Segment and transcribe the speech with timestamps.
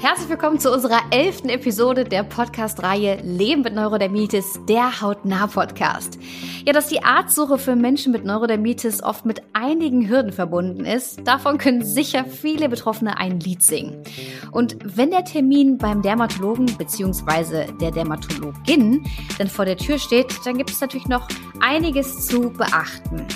[0.00, 6.20] Herzlich willkommen zu unserer elften Episode der Podcast-Reihe Leben mit Neurodermitis, der Hautnah-Podcast.
[6.64, 11.58] Ja, dass die Arztsuche für Menschen mit Neurodermitis oft mit einigen Hürden verbunden ist, davon
[11.58, 14.04] können sicher viele Betroffene ein Lied singen.
[14.52, 17.66] Und wenn der Termin beim Dermatologen bzw.
[17.80, 19.04] der Dermatologin
[19.38, 21.26] dann vor der Tür steht, dann gibt es natürlich noch
[21.58, 23.26] einiges zu beachten.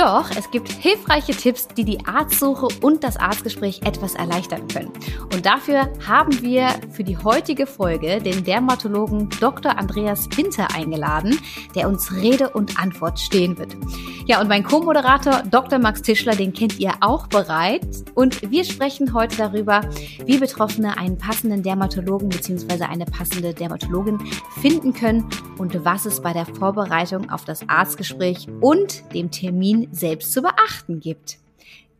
[0.00, 4.90] Doch es gibt hilfreiche Tipps, die die Arztsuche und das Arztgespräch etwas erleichtern können.
[5.30, 9.76] Und dafür haben wir für die heutige Folge den Dermatologen Dr.
[9.76, 11.38] Andreas Pinter eingeladen,
[11.74, 13.76] der uns Rede und Antwort stehen wird.
[14.24, 15.78] Ja, und mein Co-Moderator Dr.
[15.78, 18.02] Max Tischler, den kennt ihr auch bereits.
[18.14, 19.82] Und wir sprechen heute darüber,
[20.24, 22.84] wie Betroffene einen passenden Dermatologen bzw.
[22.84, 24.18] eine passende Dermatologin
[24.62, 30.32] finden können und was es bei der Vorbereitung auf das Arztgespräch und dem Termin selbst
[30.32, 31.38] zu beachten gibt.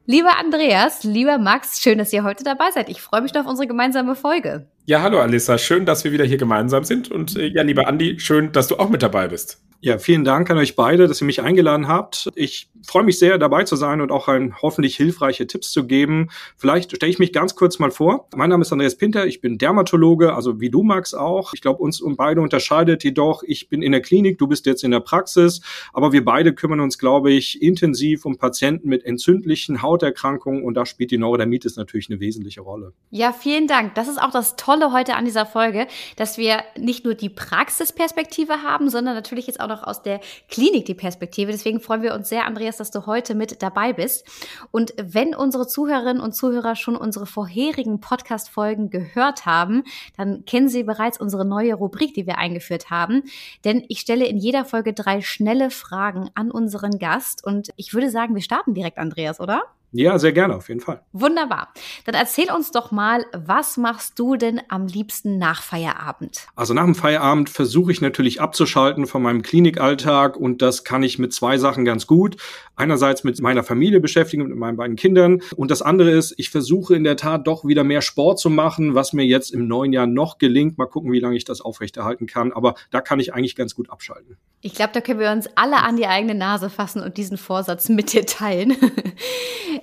[0.07, 2.89] Lieber Andreas, lieber Max, schön, dass ihr heute dabei seid.
[2.89, 4.66] Ich freue mich auf unsere gemeinsame Folge.
[4.91, 7.12] Ja, hallo Alissa, schön, dass wir wieder hier gemeinsam sind.
[7.12, 9.63] Und äh, ja, lieber Andi, schön, dass du auch mit dabei bist.
[9.82, 12.29] Ja, vielen Dank an euch beide, dass ihr mich eingeladen habt.
[12.35, 16.29] Ich freue mich sehr, dabei zu sein und auch ein hoffentlich hilfreiche Tipps zu geben.
[16.59, 18.29] Vielleicht stelle ich mich ganz kurz mal vor.
[18.37, 21.54] Mein Name ist Andreas Pinter, ich bin Dermatologe, also wie du, Max, auch.
[21.54, 24.85] Ich glaube, uns und beide unterscheidet jedoch, ich bin in der Klinik, du bist jetzt
[24.85, 25.63] in der Praxis,
[25.95, 30.85] aber wir beide kümmern uns, glaube ich, intensiv um Patienten mit entzündlichen Hauterkrankungen und da
[30.85, 32.93] spielt die Neurodermitis natürlich eine wesentliche Rolle.
[33.10, 33.95] Ja, vielen Dank.
[33.95, 35.86] Das ist auch das Tolle heute an dieser Folge,
[36.16, 40.86] dass wir nicht nur die Praxisperspektive haben, sondern natürlich jetzt auch noch aus der Klinik
[40.86, 41.52] die Perspektive.
[41.52, 44.26] Deswegen freuen wir uns sehr, Andreas, dass du heute mit dabei bist.
[44.70, 49.84] Und wenn unsere Zuhörerinnen und Zuhörer schon unsere vorherigen Podcast-Folgen gehört haben,
[50.16, 53.23] dann kennen sie bereits unsere neue Rubrik, die wir eingeführt haben.
[53.64, 57.45] Denn ich stelle in jeder Folge drei schnelle Fragen an unseren Gast.
[57.45, 59.62] Und ich würde sagen, wir starten direkt, Andreas, oder?
[59.93, 61.02] Ja, sehr gerne, auf jeden Fall.
[61.13, 61.73] Wunderbar.
[62.05, 66.47] Dann erzähl uns doch mal, was machst du denn am liebsten nach Feierabend?
[66.55, 71.19] Also nach dem Feierabend versuche ich natürlich abzuschalten von meinem Klinikalltag und das kann ich
[71.19, 72.37] mit zwei Sachen ganz gut.
[72.76, 76.94] Einerseits mit meiner Familie beschäftigen, mit meinen beiden Kindern und das andere ist, ich versuche
[76.94, 80.06] in der Tat doch wieder mehr Sport zu machen, was mir jetzt im neuen Jahr
[80.06, 80.78] noch gelingt.
[80.78, 83.91] Mal gucken, wie lange ich das aufrechterhalten kann, aber da kann ich eigentlich ganz gut
[83.91, 84.37] abschalten.
[84.62, 87.88] Ich glaube, da können wir uns alle an die eigene Nase fassen und diesen Vorsatz
[87.88, 88.76] mit dir teilen.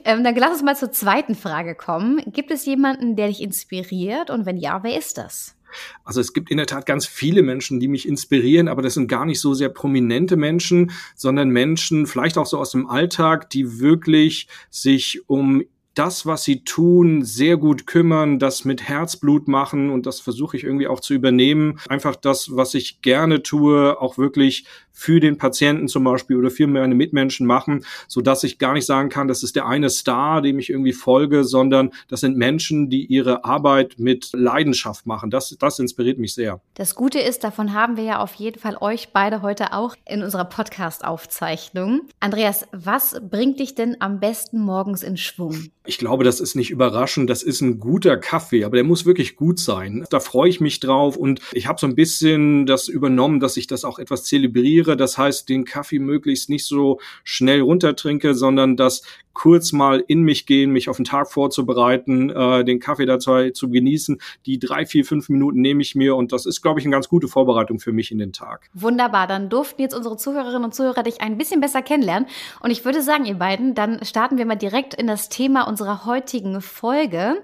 [0.05, 2.21] Ähm, dann lass uns mal zur zweiten Frage kommen.
[2.31, 4.29] Gibt es jemanden, der dich inspiriert?
[4.29, 5.55] Und wenn ja, wer ist das?
[6.03, 9.07] Also es gibt in der Tat ganz viele Menschen, die mich inspirieren, aber das sind
[9.07, 13.79] gar nicht so sehr prominente Menschen, sondern Menschen, vielleicht auch so aus dem Alltag, die
[13.79, 15.63] wirklich sich um
[15.97, 20.63] das, was sie tun, sehr gut kümmern, das mit Herzblut machen und das versuche ich
[20.63, 21.79] irgendwie auch zu übernehmen.
[21.89, 26.65] Einfach das, was ich gerne tue, auch wirklich für den Patienten zum Beispiel oder für
[26.65, 30.41] meine Mitmenschen machen, so dass ich gar nicht sagen kann, das ist der eine Star,
[30.41, 35.29] dem ich irgendwie folge, sondern das sind Menschen, die ihre Arbeit mit Leidenschaft machen.
[35.29, 36.61] Das, das inspiriert mich sehr.
[36.73, 40.23] Das Gute ist, davon haben wir ja auf jeden Fall euch beide heute auch in
[40.23, 42.01] unserer Podcast-Aufzeichnung.
[42.19, 45.67] Andreas, was bringt dich denn am besten morgens in Schwung?
[45.85, 47.29] Ich glaube, das ist nicht überraschend.
[47.29, 50.05] Das ist ein guter Kaffee, aber der muss wirklich gut sein.
[50.09, 53.67] Da freue ich mich drauf und ich habe so ein bisschen das übernommen, dass ich
[53.67, 59.03] das auch etwas zelebriere das heißt, den Kaffee möglichst nicht so schnell runtertrinke, sondern das
[59.37, 63.69] kurz mal in mich gehen, mich auf den Tag vorzubereiten, äh, den Kaffee dazu zu
[63.69, 64.19] genießen.
[64.47, 67.07] Die drei, vier, fünf Minuten nehme ich mir und das ist, glaube ich, eine ganz
[67.07, 68.67] gute Vorbereitung für mich in den Tag.
[68.73, 72.27] Wunderbar, dann durften jetzt unsere Zuhörerinnen und Zuhörer dich ein bisschen besser kennenlernen.
[72.61, 76.07] Und ich würde sagen, ihr beiden, dann starten wir mal direkt in das Thema unserer
[76.07, 77.43] heutigen Folge.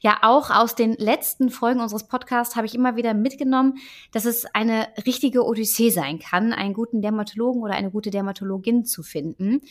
[0.00, 3.78] Ja, auch aus den letzten Folgen unseres Podcasts habe ich immer wieder mitgenommen,
[4.12, 9.02] dass es eine richtige Odyssee sein kann, einen guten Dermatologen oder eine gute Dermatologin zu
[9.02, 9.62] finden.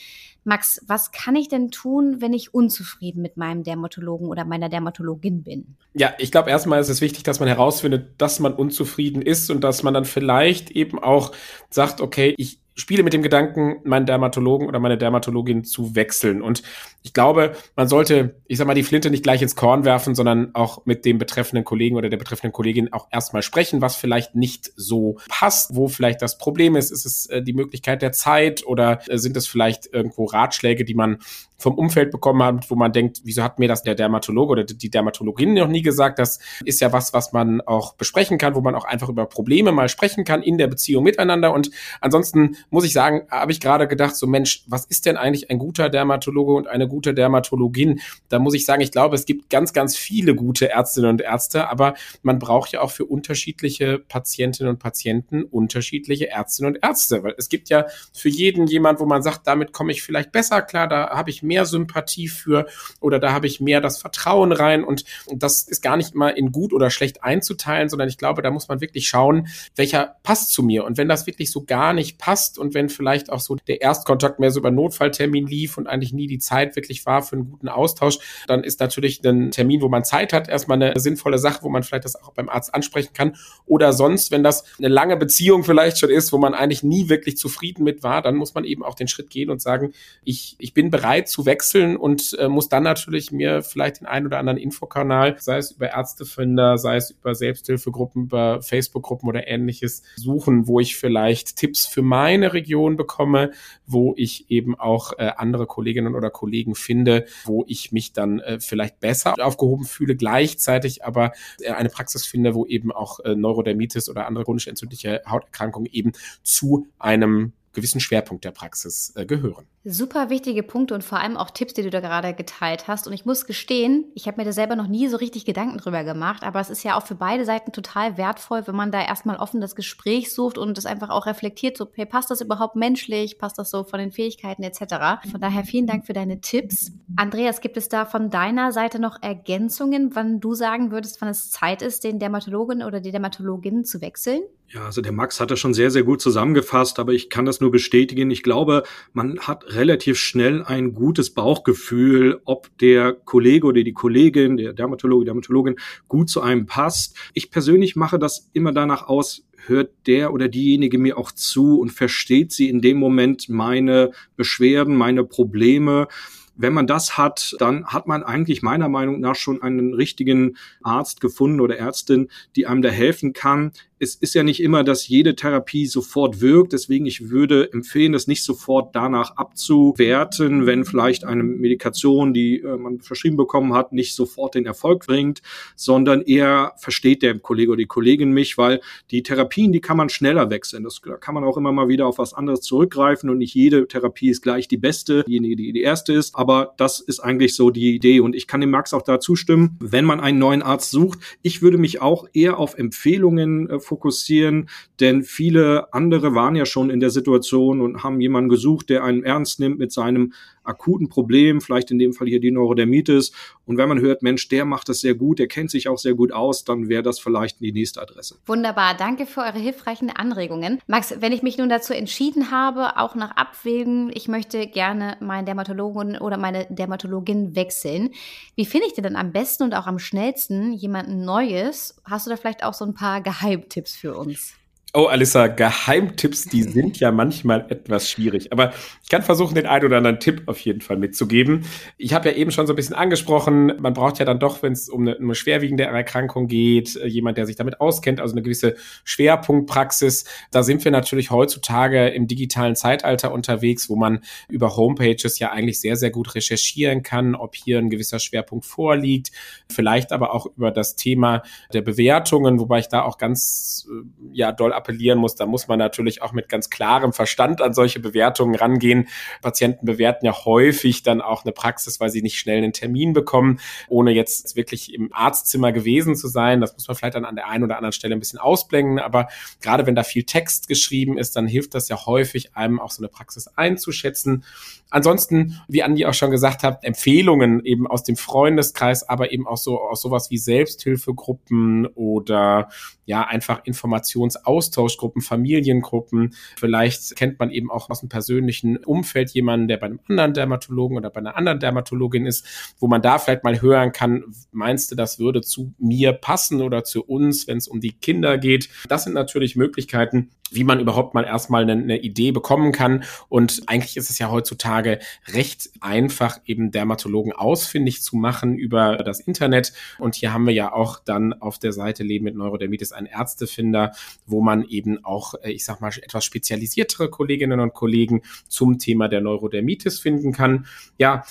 [0.44, 5.42] Max, was kann ich denn tun, wenn ich unzufrieden mit meinem Dermatologen oder meiner Dermatologin
[5.42, 5.76] bin?
[5.94, 9.62] Ja, ich glaube, erstmal ist es wichtig, dass man herausfindet, dass man unzufrieden ist und
[9.62, 11.32] dass man dann vielleicht eben auch
[11.70, 16.42] sagt, okay, ich spiele mit dem Gedanken, meinen Dermatologen oder meine Dermatologin zu wechseln.
[16.42, 16.62] Und
[17.02, 20.54] ich glaube, man sollte, ich sag mal, die Flinte nicht gleich ins Korn werfen, sondern
[20.54, 24.72] auch mit dem betreffenden Kollegen oder der betreffenden Kollegin auch erstmal sprechen, was vielleicht nicht
[24.76, 26.90] so passt, wo vielleicht das Problem ist.
[26.90, 30.94] Ist es äh, die Möglichkeit der Zeit oder äh, sind es vielleicht irgendwo Ratschläge, die
[30.94, 31.18] man
[31.62, 34.90] vom Umfeld bekommen hat, wo man denkt, wieso hat mir das der Dermatologe oder die
[34.90, 36.18] Dermatologin noch nie gesagt?
[36.18, 39.70] Das ist ja was, was man auch besprechen kann, wo man auch einfach über Probleme
[39.70, 41.54] mal sprechen kann in der Beziehung miteinander.
[41.54, 41.70] Und
[42.00, 45.58] ansonsten muss ich sagen, habe ich gerade gedacht, so Mensch, was ist denn eigentlich ein
[45.58, 48.00] guter Dermatologe und eine gute Dermatologin?
[48.28, 51.68] Da muss ich sagen, ich glaube, es gibt ganz, ganz viele gute Ärztinnen und Ärzte,
[51.68, 57.34] aber man braucht ja auch für unterschiedliche Patientinnen und Patienten unterschiedliche Ärztinnen und Ärzte, weil
[57.38, 60.88] es gibt ja für jeden jemand, wo man sagt, damit komme ich vielleicht besser klar,
[60.88, 62.66] da habe ich mehr Sympathie für
[63.00, 65.04] oder da habe ich mehr das Vertrauen rein und
[65.34, 68.68] das ist gar nicht immer in gut oder schlecht einzuteilen, sondern ich glaube, da muss
[68.68, 72.51] man wirklich schauen, welcher passt zu mir und wenn das wirklich so gar nicht passt
[72.58, 76.26] und wenn vielleicht auch so der Erstkontakt mehr so über Notfalltermin lief und eigentlich nie
[76.26, 80.04] die Zeit wirklich war für einen guten Austausch, dann ist natürlich ein Termin, wo man
[80.04, 83.36] Zeit hat, erstmal eine sinnvolle Sache, wo man vielleicht das auch beim Arzt ansprechen kann.
[83.66, 87.36] Oder sonst, wenn das eine lange Beziehung vielleicht schon ist, wo man eigentlich nie wirklich
[87.36, 89.92] zufrieden mit war, dann muss man eben auch den Schritt gehen und sagen,
[90.24, 94.26] ich, ich bin bereit zu wechseln und äh, muss dann natürlich mir vielleicht den einen
[94.26, 100.02] oder anderen Infokanal, sei es über Ärztefinder, sei es über Selbsthilfegruppen, über Facebook-Gruppen oder ähnliches
[100.16, 102.02] suchen, wo ich vielleicht Tipps für
[102.42, 103.52] meine Region bekomme,
[103.86, 108.58] wo ich eben auch äh, andere Kolleginnen oder Kollegen finde, wo ich mich dann äh,
[108.58, 114.08] vielleicht besser aufgehoben fühle, gleichzeitig aber äh, eine Praxis finde, wo eben auch äh, Neurodermitis
[114.10, 116.12] oder andere chronisch entzündliche Hauterkrankungen eben
[116.42, 119.66] zu einem gewissen Schwerpunkt der Praxis äh, gehören.
[119.84, 123.08] Super wichtige Punkte und vor allem auch Tipps, die du da gerade geteilt hast.
[123.08, 126.04] Und ich muss gestehen, ich habe mir da selber noch nie so richtig Gedanken drüber
[126.04, 129.36] gemacht, aber es ist ja auch für beide Seiten total wertvoll, wenn man da erstmal
[129.36, 133.38] offen das Gespräch sucht und es einfach auch reflektiert, so, hey, passt das überhaupt menschlich,
[133.38, 135.28] passt das so von den Fähigkeiten etc.
[135.30, 136.92] Von daher vielen Dank für deine Tipps.
[137.16, 141.50] Andreas, gibt es da von deiner Seite noch Ergänzungen, wann du sagen würdest, wann es
[141.50, 144.42] Zeit ist, den Dermatologen oder die Dermatologin zu wechseln?
[144.74, 147.60] Ja, also der Max hat das schon sehr, sehr gut zusammengefasst, aber ich kann das
[147.60, 148.30] nur bestätigen.
[148.30, 154.56] Ich glaube, man hat relativ schnell ein gutes Bauchgefühl, ob der Kollege oder die Kollegin,
[154.56, 155.76] der Dermatologe, Dermatologin
[156.08, 157.18] gut zu einem passt.
[157.34, 161.90] Ich persönlich mache das immer danach aus, hört der oder diejenige mir auch zu und
[161.90, 166.08] versteht sie in dem Moment meine Beschwerden, meine Probleme.
[166.54, 171.20] Wenn man das hat, dann hat man eigentlich meiner Meinung nach schon einen richtigen Arzt
[171.20, 173.72] gefunden oder Ärztin, die einem da helfen kann
[174.02, 176.72] es ist ja nicht immer, dass jede Therapie sofort wirkt.
[176.72, 182.76] Deswegen, ich würde empfehlen, das nicht sofort danach abzuwerten, wenn vielleicht eine Medikation, die äh,
[182.76, 185.40] man verschrieben bekommen hat, nicht sofort den Erfolg bringt,
[185.76, 188.80] sondern eher versteht der Kollege oder die Kollegin mich, weil
[189.12, 190.82] die Therapien, die kann man schneller wechseln.
[190.82, 193.86] Das, da kann man auch immer mal wieder auf was anderes zurückgreifen und nicht jede
[193.86, 196.34] Therapie ist gleich die beste, diejenige, die die erste ist.
[196.34, 199.78] Aber das ist eigentlich so die Idee und ich kann dem Max auch da zustimmen,
[199.78, 201.20] wenn man einen neuen Arzt sucht.
[201.42, 206.88] Ich würde mich auch eher auf Empfehlungen äh, fokussieren, denn viele andere waren ja schon
[206.88, 210.32] in der Situation und haben jemanden gesucht, der einen ernst nimmt mit seinem
[210.64, 213.32] akuten Problem, vielleicht in dem Fall hier die Neurodermitis.
[213.66, 216.14] Und wenn man hört, Mensch, der macht das sehr gut, der kennt sich auch sehr
[216.14, 218.36] gut aus, dann wäre das vielleicht die nächste Adresse.
[218.46, 220.80] Wunderbar, danke für eure hilfreichen Anregungen.
[220.86, 225.46] Max, wenn ich mich nun dazu entschieden habe, auch nach Abwägen, ich möchte gerne meinen
[225.46, 228.10] Dermatologen oder meine Dermatologin wechseln,
[228.54, 232.00] wie finde ich denn dann am besten und auch am schnellsten jemanden Neues?
[232.04, 234.54] Hast du da vielleicht auch so ein paar Geheimtipps für uns?
[234.94, 238.52] Oh, Alissa, Geheimtipps, die sind ja manchmal etwas schwierig.
[238.52, 241.64] Aber ich kann versuchen, den einen oder anderen Tipp auf jeden Fall mitzugeben.
[241.96, 244.74] Ich habe ja eben schon so ein bisschen angesprochen, man braucht ja dann doch, wenn
[244.74, 248.42] es um eine, eine schwerwiegende Erkrankung geht, äh, jemand, der sich damit auskennt, also eine
[248.42, 248.74] gewisse
[249.04, 250.26] Schwerpunktpraxis.
[250.50, 255.80] Da sind wir natürlich heutzutage im digitalen Zeitalter unterwegs, wo man über Homepages ja eigentlich
[255.80, 259.30] sehr, sehr gut recherchieren kann, ob hier ein gewisser Schwerpunkt vorliegt.
[259.70, 264.04] Vielleicht aber auch über das Thema der Bewertungen, wobei ich da auch ganz, äh,
[264.34, 268.00] ja, doll appellieren muss, da muss man natürlich auch mit ganz klarem Verstand an solche
[268.00, 269.08] Bewertungen rangehen.
[269.40, 273.60] Patienten bewerten ja häufig dann auch eine Praxis, weil sie nicht schnell einen Termin bekommen,
[273.88, 276.60] ohne jetzt wirklich im Arztzimmer gewesen zu sein.
[276.60, 278.98] Das muss man vielleicht dann an der einen oder anderen Stelle ein bisschen ausblenden.
[278.98, 279.28] Aber
[279.60, 283.02] gerade wenn da viel Text geschrieben ist, dann hilft das ja häufig, einem auch so
[283.02, 284.44] eine Praxis einzuschätzen.
[284.90, 289.56] Ansonsten, wie Andi auch schon gesagt hat, Empfehlungen eben aus dem Freundeskreis, aber eben auch
[289.56, 292.68] so aus sowas wie Selbsthilfegruppen oder
[293.12, 296.34] ja, einfach Informationsaustauschgruppen, Familiengruppen.
[296.56, 300.96] Vielleicht kennt man eben auch aus dem persönlichen Umfeld jemanden, der bei einem anderen Dermatologen
[300.96, 302.46] oder bei einer anderen Dermatologin ist,
[302.78, 306.84] wo man da vielleicht mal hören kann, meinst du, das würde zu mir passen oder
[306.84, 308.70] zu uns, wenn es um die Kinder geht?
[308.88, 313.04] Das sind natürlich Möglichkeiten, wie man überhaupt mal erstmal eine, eine, Idee bekommen kann.
[313.28, 314.98] Und eigentlich ist es ja heutzutage
[315.32, 319.72] recht einfach, eben Dermatologen ausfindig zu machen über das Internet.
[319.98, 323.92] Und hier haben wir ja auch dann auf der Seite Leben mit Neurodermitis einen Ärztefinder,
[324.26, 329.08] wo man eben auch, äh, ich sag mal, etwas spezialisiertere Kolleginnen und Kollegen zum Thema
[329.08, 330.66] der Neurodermitis finden kann.
[330.98, 331.24] Ja,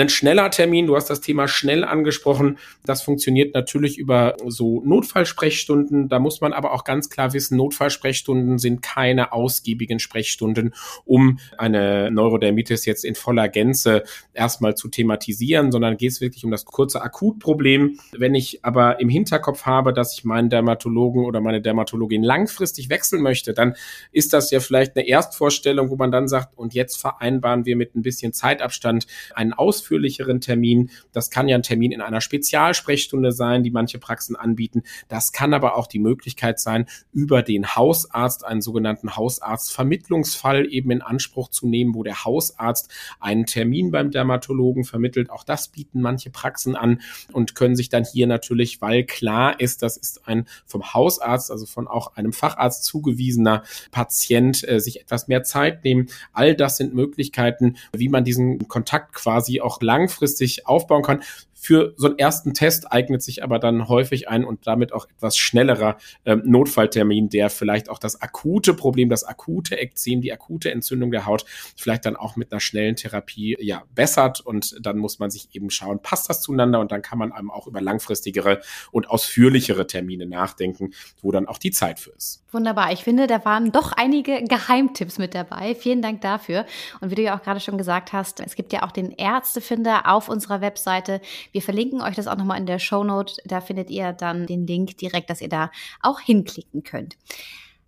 [0.00, 6.08] ein schneller Termin, du hast das Thema schnell angesprochen, das funktioniert natürlich über so Notfallsprechstunden.
[6.08, 10.74] Da muss man aber auch ganz klar wissen, Notfallsprechstunden sind keine ausgiebigen Sprechstunden,
[11.04, 16.50] um eine Neurodermitis jetzt in voller Gänze erstmal zu thematisieren, sondern geht es wirklich um
[16.50, 17.98] das kurze Akutproblem.
[18.12, 23.22] Wenn ich aber im Hinterkopf habe, dass ich meinen Dermatologen oder meine Dermatologin langfristig wechseln
[23.22, 23.74] möchte, dann
[24.12, 27.94] ist das ja vielleicht eine Erstvorstellung, wo man dann sagt, und jetzt vereinbaren wir mit
[27.94, 29.52] ein bisschen Zeitabstand einen
[29.86, 30.90] ausführlicheren Termin.
[31.12, 34.82] Das kann ja ein Termin in einer Spezialsprechstunde sein, die manche Praxen anbieten.
[35.08, 41.02] Das kann aber auch die Möglichkeit sein, über den Hausarzt einen sogenannten Hausarztvermittlungsfall eben in
[41.02, 42.90] Anspruch zu nehmen, wo der Hausarzt
[43.20, 45.30] einen Termin beim Dermatologen vermittelt.
[45.30, 47.00] Auch das bieten manche Praxen an
[47.32, 51.66] und können sich dann hier natürlich, weil klar ist, das ist ein vom Hausarzt, also
[51.66, 56.08] von auch einem Facharzt zugewiesener Patient, äh, sich etwas mehr Zeit nehmen.
[56.32, 61.22] All das sind Möglichkeiten, wie man diesen Kontakt quasi auch langfristig aufbauen kann.
[61.58, 65.36] Für so einen ersten Test eignet sich aber dann häufig ein und damit auch etwas
[65.36, 71.10] schnellerer ähm, Notfalltermin, der vielleicht auch das akute Problem, das akute Ekzem, die akute Entzündung
[71.10, 71.44] der Haut
[71.76, 75.70] vielleicht dann auch mit einer schnellen Therapie ja bessert und dann muss man sich eben
[75.70, 78.60] schauen, passt das zueinander und dann kann man einem auch über langfristigere
[78.90, 82.42] und ausführlichere Termine nachdenken, wo dann auch die Zeit für ist.
[82.52, 82.92] Wunderbar.
[82.92, 85.74] Ich finde, da waren doch einige Geheimtipps mit dabei.
[85.74, 86.64] Vielen Dank dafür.
[87.00, 90.10] Und wie du ja auch gerade schon gesagt hast, es gibt ja auch den Ärztefinder
[90.10, 91.20] auf unserer Webseite.
[91.56, 93.36] Wir verlinken euch das auch nochmal in der Show Note.
[93.46, 95.70] Da findet ihr dann den Link direkt, dass ihr da
[96.02, 97.16] auch hinklicken könnt.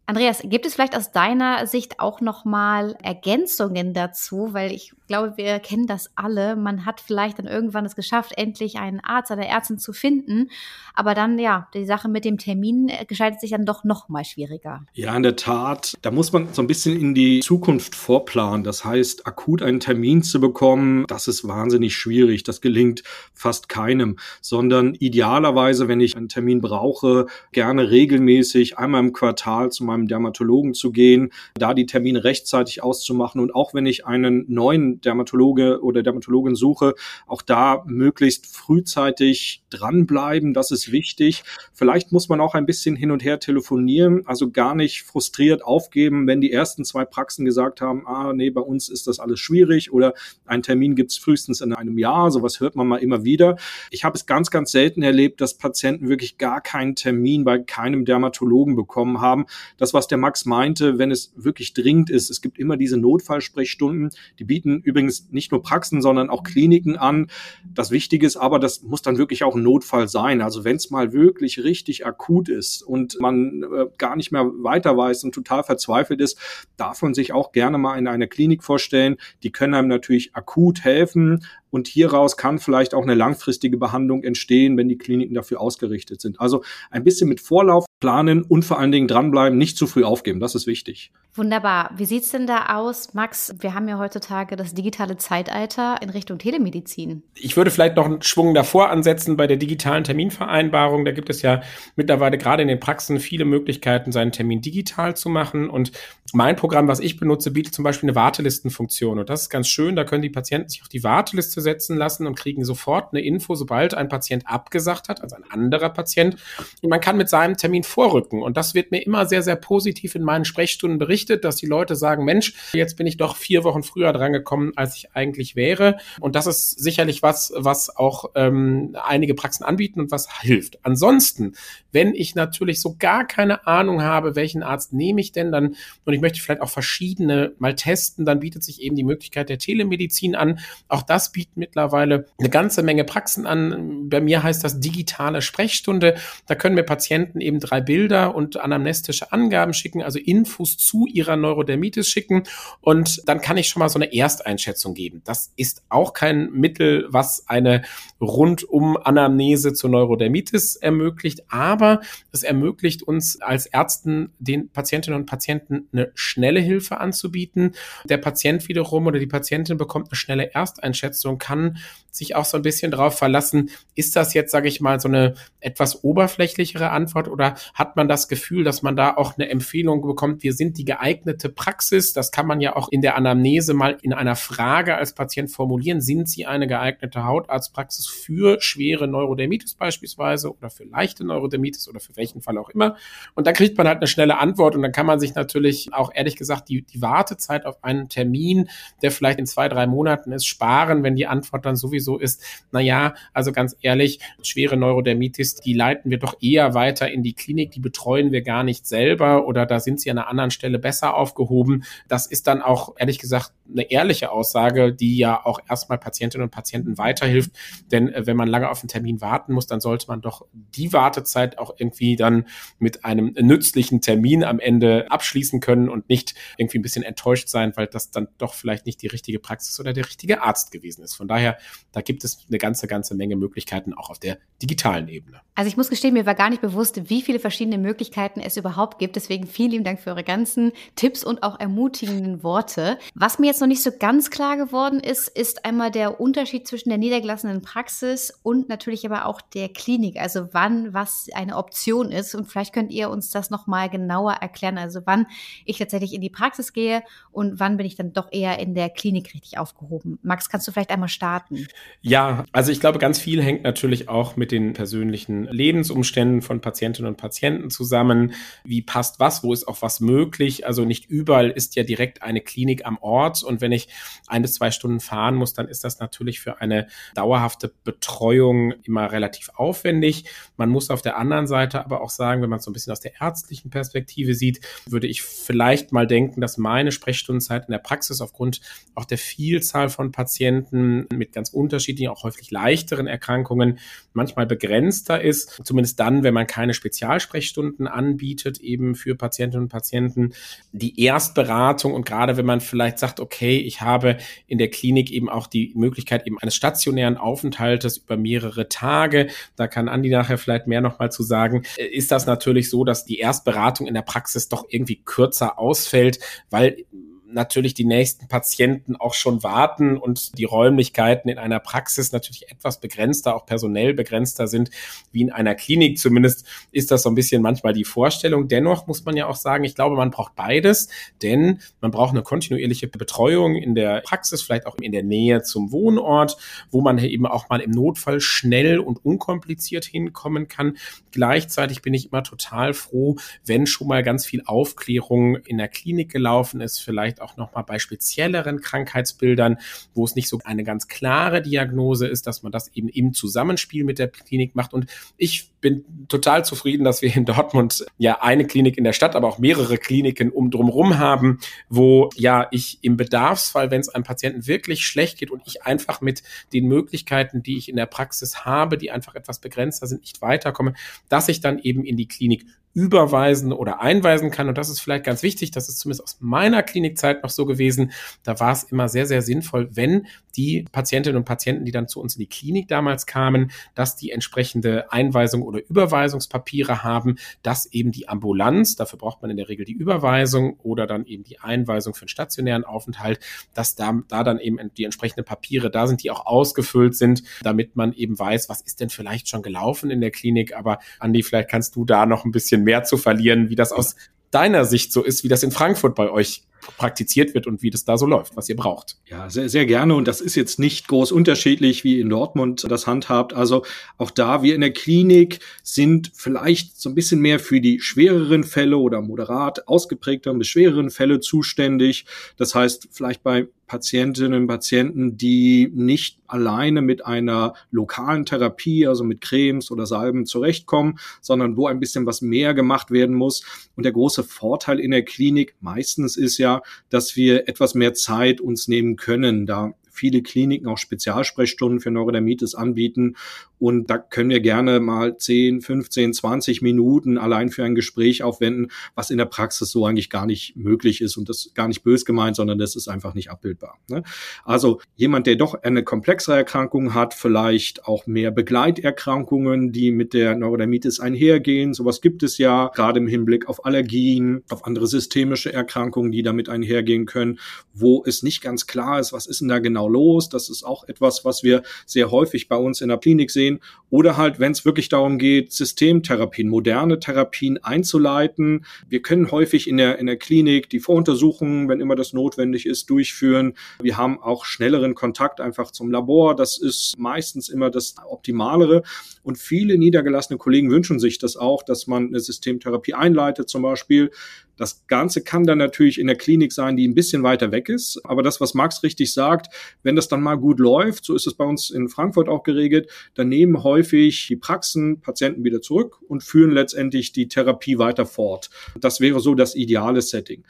[0.08, 5.36] Andreas, gibt es vielleicht aus deiner Sicht auch noch mal Ergänzungen dazu, weil ich glaube,
[5.36, 6.56] wir kennen das alle.
[6.56, 10.50] Man hat vielleicht dann irgendwann es geschafft, endlich einen Arzt, eine Ärztin zu finden,
[10.94, 14.86] aber dann ja, die Sache mit dem Termin gestaltet sich dann doch noch mal schwieriger.
[14.94, 18.64] Ja, in der Tat, da muss man so ein bisschen in die Zukunft vorplanen.
[18.64, 22.44] Das heißt, akut einen Termin zu bekommen, das ist wahnsinnig schwierig.
[22.44, 23.02] Das gelingt
[23.34, 29.84] fast keinem, sondern idealerweise, wenn ich einen Termin brauche, gerne regelmäßig einmal im Quartal zu
[29.84, 34.44] meinem meinem Dermatologen zu gehen, da die Termine rechtzeitig auszumachen und auch wenn ich einen
[34.48, 36.94] neuen Dermatologe oder Dermatologin suche,
[37.26, 41.42] auch da möglichst frühzeitig dranbleiben, das ist wichtig.
[41.72, 46.26] Vielleicht muss man auch ein bisschen hin und her telefonieren, also gar nicht frustriert aufgeben,
[46.26, 49.92] wenn die ersten zwei Praxen gesagt haben, ah nee, bei uns ist das alles schwierig
[49.92, 50.14] oder
[50.46, 53.56] ein Termin gibt es frühestens in einem Jahr, sowas hört man mal immer wieder.
[53.90, 58.04] Ich habe es ganz, ganz selten erlebt, dass Patienten wirklich gar keinen Termin bei keinem
[58.04, 59.46] Dermatologen bekommen haben.
[59.76, 62.28] Das das, was der Max meinte, wenn es wirklich dringend ist.
[62.28, 64.10] Es gibt immer diese Notfallsprechstunden.
[64.38, 67.28] Die bieten übrigens nicht nur Praxen, sondern auch Kliniken an.
[67.64, 70.42] Das Wichtige ist aber, das muss dann wirklich auch ein Notfall sein.
[70.42, 74.94] Also wenn es mal wirklich richtig akut ist und man äh, gar nicht mehr weiter
[74.94, 76.38] weiß und total verzweifelt ist,
[76.76, 79.16] darf man sich auch gerne mal in einer Klinik vorstellen.
[79.42, 81.40] Die können einem natürlich akut helfen,
[81.70, 86.40] und hieraus kann vielleicht auch eine langfristige Behandlung entstehen, wenn die Kliniken dafür ausgerichtet sind.
[86.40, 90.40] Also ein bisschen mit Vorlauf planen und vor allen Dingen dranbleiben, nicht zu früh aufgeben.
[90.40, 91.12] Das ist wichtig.
[91.38, 91.92] Wunderbar.
[91.94, 93.54] Wie sieht's denn da aus, Max?
[93.60, 97.22] Wir haben ja heutzutage das digitale Zeitalter in Richtung Telemedizin.
[97.36, 101.04] Ich würde vielleicht noch einen Schwung davor ansetzen bei der digitalen Terminvereinbarung.
[101.04, 101.62] Da gibt es ja
[101.94, 105.70] mittlerweile gerade in den Praxen viele Möglichkeiten, seinen Termin digital zu machen.
[105.70, 105.92] Und
[106.32, 109.20] mein Programm, was ich benutze, bietet zum Beispiel eine Wartelistenfunktion.
[109.20, 109.94] Und das ist ganz schön.
[109.94, 113.54] Da können die Patienten sich auf die Warteliste setzen lassen und kriegen sofort eine Info,
[113.54, 116.36] sobald ein Patient abgesagt hat, also ein anderer Patient.
[116.82, 118.42] Und man kann mit seinem Termin vorrücken.
[118.42, 121.96] Und das wird mir immer sehr, sehr positiv in meinen Sprechstunden berichtet, dass die Leute
[121.96, 125.98] sagen, Mensch, jetzt bin ich doch vier Wochen früher drangekommen, als ich eigentlich wäre.
[126.20, 130.78] Und das ist sicherlich was, was auch ähm, einige Praxen anbieten und was hilft.
[130.84, 131.54] Ansonsten,
[131.92, 136.14] wenn ich natürlich so gar keine Ahnung habe, welchen Arzt nehme ich denn dann und
[136.14, 140.34] ich möchte vielleicht auch verschiedene mal testen, dann bietet sich eben die Möglichkeit der Telemedizin
[140.34, 140.58] an.
[140.88, 144.08] Auch das bietet mittlerweile eine ganze Menge Praxen an.
[144.08, 146.16] Bei mir heißt das digitale Sprechstunde.
[146.46, 151.36] Da können mir Patienten eben drei Bilder und anamnestische Angaben schicken, also Infos zu ihrer
[151.36, 152.44] Neurodermitis schicken
[152.80, 155.22] und dann kann ich schon mal so eine Ersteinschätzung geben.
[155.24, 157.82] Das ist auch kein Mittel, was eine
[158.20, 162.00] rundum Anamnese zur Neurodermitis ermöglicht, aber
[162.32, 167.72] es ermöglicht uns als Ärzten den Patientinnen und Patienten eine schnelle Hilfe anzubieten.
[168.04, 171.78] Der Patient wiederum oder die Patientin bekommt eine schnelle Ersteinschätzung, kann
[172.10, 175.34] sich auch so ein bisschen darauf verlassen, ist das jetzt, sage ich mal, so eine
[175.60, 180.42] etwas oberflächlichere Antwort oder hat man das Gefühl, dass man da auch eine Empfehlung bekommt,
[180.42, 182.12] wir sind die geeignete Praxis?
[182.12, 186.00] Das kann man ja auch in der Anamnese mal in einer Frage als Patient formulieren.
[186.00, 192.16] Sind Sie eine geeignete Hautarztpraxis für schwere Neurodermitis beispielsweise oder für leichte Neurodermitis oder für
[192.16, 192.96] welchen Fall auch immer?
[193.34, 196.10] Und dann kriegt man halt eine schnelle Antwort und dann kann man sich natürlich auch
[196.14, 198.68] ehrlich gesagt die, die Wartezeit auf einen Termin,
[199.02, 202.80] der vielleicht in zwei, drei Monaten ist, sparen, wenn die Antwort dann sowieso ist, na
[202.80, 207.70] ja, also ganz ehrlich, schwere Neurodermitis, die leiten wir doch eher weiter in die Klinik,
[207.70, 210.87] die betreuen wir gar nicht selber oder da sind sie an einer anderen Stelle besser
[210.92, 211.84] aufgehoben.
[212.08, 216.50] Das ist dann auch ehrlich gesagt eine ehrliche Aussage, die ja auch erstmal Patientinnen und
[216.50, 217.50] Patienten weiterhilft.
[217.90, 220.92] Denn äh, wenn man lange auf einen Termin warten muss, dann sollte man doch die
[220.92, 222.46] Wartezeit auch irgendwie dann
[222.78, 227.72] mit einem nützlichen Termin am Ende abschließen können und nicht irgendwie ein bisschen enttäuscht sein,
[227.76, 231.14] weil das dann doch vielleicht nicht die richtige Praxis oder der richtige Arzt gewesen ist.
[231.14, 231.58] Von daher,
[231.92, 235.40] da gibt es eine ganze, ganze Menge Möglichkeiten auch auf der digitalen Ebene.
[235.54, 238.98] Also ich muss gestehen, mir war gar nicht bewusst, wie viele verschiedene Möglichkeiten es überhaupt
[238.98, 239.16] gibt.
[239.16, 242.98] Deswegen vielen lieben Dank für eure ganzen Tipps und auch ermutigenden Worte.
[243.14, 246.88] Was mir jetzt noch nicht so ganz klar geworden ist, ist einmal der Unterschied zwischen
[246.88, 250.20] der niedergelassenen Praxis und natürlich aber auch der Klinik.
[250.20, 252.34] Also wann was eine Option ist.
[252.34, 254.78] Und vielleicht könnt ihr uns das nochmal genauer erklären.
[254.78, 255.26] Also wann
[255.64, 258.90] ich tatsächlich in die Praxis gehe und wann bin ich dann doch eher in der
[258.90, 260.18] Klinik richtig aufgehoben.
[260.22, 261.66] Max, kannst du vielleicht einmal starten?
[262.00, 267.08] Ja, also ich glaube, ganz viel hängt natürlich auch mit den persönlichen Lebensumständen von Patientinnen
[267.10, 268.32] und Patienten zusammen.
[268.64, 269.42] Wie passt was?
[269.42, 270.66] Wo ist auch was möglich?
[270.68, 273.42] Also nicht überall ist ja direkt eine Klinik am Ort.
[273.42, 273.88] Und wenn ich
[274.26, 279.10] ein bis zwei Stunden fahren muss, dann ist das natürlich für eine dauerhafte Betreuung immer
[279.10, 280.26] relativ aufwendig.
[280.58, 282.92] Man muss auf der anderen Seite aber auch sagen, wenn man es so ein bisschen
[282.92, 287.78] aus der ärztlichen Perspektive sieht, würde ich vielleicht mal denken, dass meine Sprechstundenzeit in der
[287.78, 288.60] Praxis aufgrund
[288.94, 293.78] auch der Vielzahl von Patienten mit ganz unterschiedlichen, auch häufig leichteren Erkrankungen
[294.12, 295.60] manchmal begrenzter ist.
[295.64, 300.34] Zumindest dann, wenn man keine Spezialsprechstunden anbietet, eben für Patientinnen und Patienten.
[300.72, 305.28] Die Erstberatung und gerade wenn man vielleicht sagt, okay, ich habe in der Klinik eben
[305.28, 310.66] auch die Möglichkeit eben eines stationären Aufenthaltes über mehrere Tage, da kann Andi nachher vielleicht
[310.66, 314.66] mehr nochmal zu sagen, ist das natürlich so, dass die Erstberatung in der Praxis doch
[314.68, 316.18] irgendwie kürzer ausfällt,
[316.50, 316.84] weil
[317.30, 322.80] natürlich die nächsten Patienten auch schon warten und die Räumlichkeiten in einer Praxis natürlich etwas
[322.80, 324.70] begrenzter, auch personell begrenzter sind
[325.12, 325.98] wie in einer Klinik.
[325.98, 328.48] Zumindest ist das so ein bisschen manchmal die Vorstellung.
[328.48, 330.88] Dennoch muss man ja auch sagen, ich glaube, man braucht beides,
[331.22, 335.70] denn man braucht eine kontinuierliche Betreuung in der Praxis, vielleicht auch in der Nähe zum
[335.70, 336.36] Wohnort,
[336.70, 340.76] wo man eben auch mal im Notfall schnell und unkompliziert hinkommen kann.
[341.12, 346.10] Gleichzeitig bin ich immer total froh, wenn schon mal ganz viel Aufklärung in der Klinik
[346.10, 349.58] gelaufen ist, vielleicht vielleicht auch nochmal bei spezielleren Krankheitsbildern,
[349.94, 353.84] wo es nicht so eine ganz klare Diagnose ist, dass man das eben im Zusammenspiel
[353.84, 354.72] mit der Klinik macht.
[354.72, 359.16] Und ich bin total zufrieden, dass wir in Dortmund ja eine Klinik in der Stadt,
[359.16, 364.04] aber auch mehrere Kliniken um drumherum haben, wo ja ich im Bedarfsfall, wenn es einem
[364.04, 368.44] Patienten wirklich schlecht geht und ich einfach mit den Möglichkeiten, die ich in der Praxis
[368.44, 370.74] habe, die einfach etwas begrenzter sind, nicht weiterkomme,
[371.08, 372.46] dass ich dann eben in die Klinik
[372.78, 374.48] überweisen oder einweisen kann.
[374.48, 375.50] Und das ist vielleicht ganz wichtig.
[375.50, 377.90] Das ist zumindest aus meiner Klinikzeit noch so gewesen.
[378.22, 382.00] Da war es immer sehr, sehr sinnvoll, wenn die Patientinnen und Patienten, die dann zu
[382.00, 387.90] uns in die Klinik damals kamen, dass die entsprechende Einweisung oder Überweisungspapiere haben, dass eben
[387.90, 391.94] die Ambulanz, dafür braucht man in der Regel die Überweisung oder dann eben die Einweisung
[391.94, 393.18] für einen stationären Aufenthalt,
[393.54, 397.74] dass da, da dann eben die entsprechenden Papiere da sind, die auch ausgefüllt sind, damit
[397.74, 400.56] man eben weiß, was ist denn vielleicht schon gelaufen in der Klinik.
[400.56, 403.96] Aber Andi, vielleicht kannst du da noch ein bisschen mehr zu verlieren, wie das aus
[404.30, 406.42] deiner Sicht so ist, wie das in Frankfurt bei euch
[406.76, 408.96] praktiziert wird und wie das da so läuft, was ihr braucht.
[409.06, 409.94] Ja, sehr, sehr gerne.
[409.94, 413.32] Und das ist jetzt nicht groß unterschiedlich, wie in Dortmund das handhabt.
[413.34, 413.64] Also
[413.96, 418.44] auch da, wir in der Klinik sind vielleicht so ein bisschen mehr für die schwereren
[418.44, 422.06] Fälle oder moderat ausgeprägteren bis schwereren Fälle zuständig.
[422.36, 429.04] Das heißt, vielleicht bei Patientinnen und Patienten, die nicht alleine mit einer lokalen Therapie, also
[429.04, 433.44] mit Cremes oder Salben zurechtkommen, sondern wo ein bisschen was mehr gemacht werden muss.
[433.76, 436.47] Und der große Vorteil in der Klinik meistens ist ja,
[436.90, 442.54] dass wir etwas mehr Zeit uns nehmen können, da viele Kliniken auch Spezialsprechstunden für Neurodermitis
[442.54, 443.16] anbieten
[443.58, 448.70] Und da können wir gerne mal 10, 15, 20 Minuten allein für ein Gespräch aufwenden,
[448.94, 452.04] was in der Praxis so eigentlich gar nicht möglich ist und das gar nicht bös
[452.04, 453.78] gemeint, sondern das ist einfach nicht abbildbar.
[453.88, 454.02] Ne?
[454.44, 460.36] Also jemand, der doch eine komplexere Erkrankung hat, vielleicht auch mehr Begleiterkrankungen, die mit der
[460.36, 461.74] Neurodermitis einhergehen.
[461.74, 466.48] Sowas gibt es ja, gerade im Hinblick auf Allergien, auf andere systemische Erkrankungen, die damit
[466.48, 467.38] einhergehen können,
[467.74, 470.28] wo es nicht ganz klar ist, was ist denn da genau los.
[470.28, 473.60] Das ist auch etwas, was wir sehr häufig bei uns in der Klinik sehen.
[473.90, 478.66] Oder halt, wenn es wirklich darum geht, Systemtherapien, moderne Therapien einzuleiten.
[478.86, 482.90] Wir können häufig in der, in der Klinik die Voruntersuchungen, wenn immer das notwendig ist,
[482.90, 483.54] durchführen.
[483.80, 486.36] Wir haben auch schnelleren Kontakt einfach zum Labor.
[486.36, 488.82] Das ist meistens immer das Optimalere.
[489.22, 494.10] Und viele niedergelassene Kollegen wünschen sich das auch, dass man eine Systemtherapie einleitet zum Beispiel.
[494.58, 498.00] Das Ganze kann dann natürlich in der Klinik sein, die ein bisschen weiter weg ist.
[498.04, 501.34] Aber das, was Max richtig sagt, wenn das dann mal gut läuft, so ist es
[501.34, 506.22] bei uns in Frankfurt auch geregelt, dann nehmen häufig die Praxen Patienten wieder zurück und
[506.22, 508.50] führen letztendlich die Therapie weiter fort.
[508.78, 510.44] Das wäre so das ideale Setting.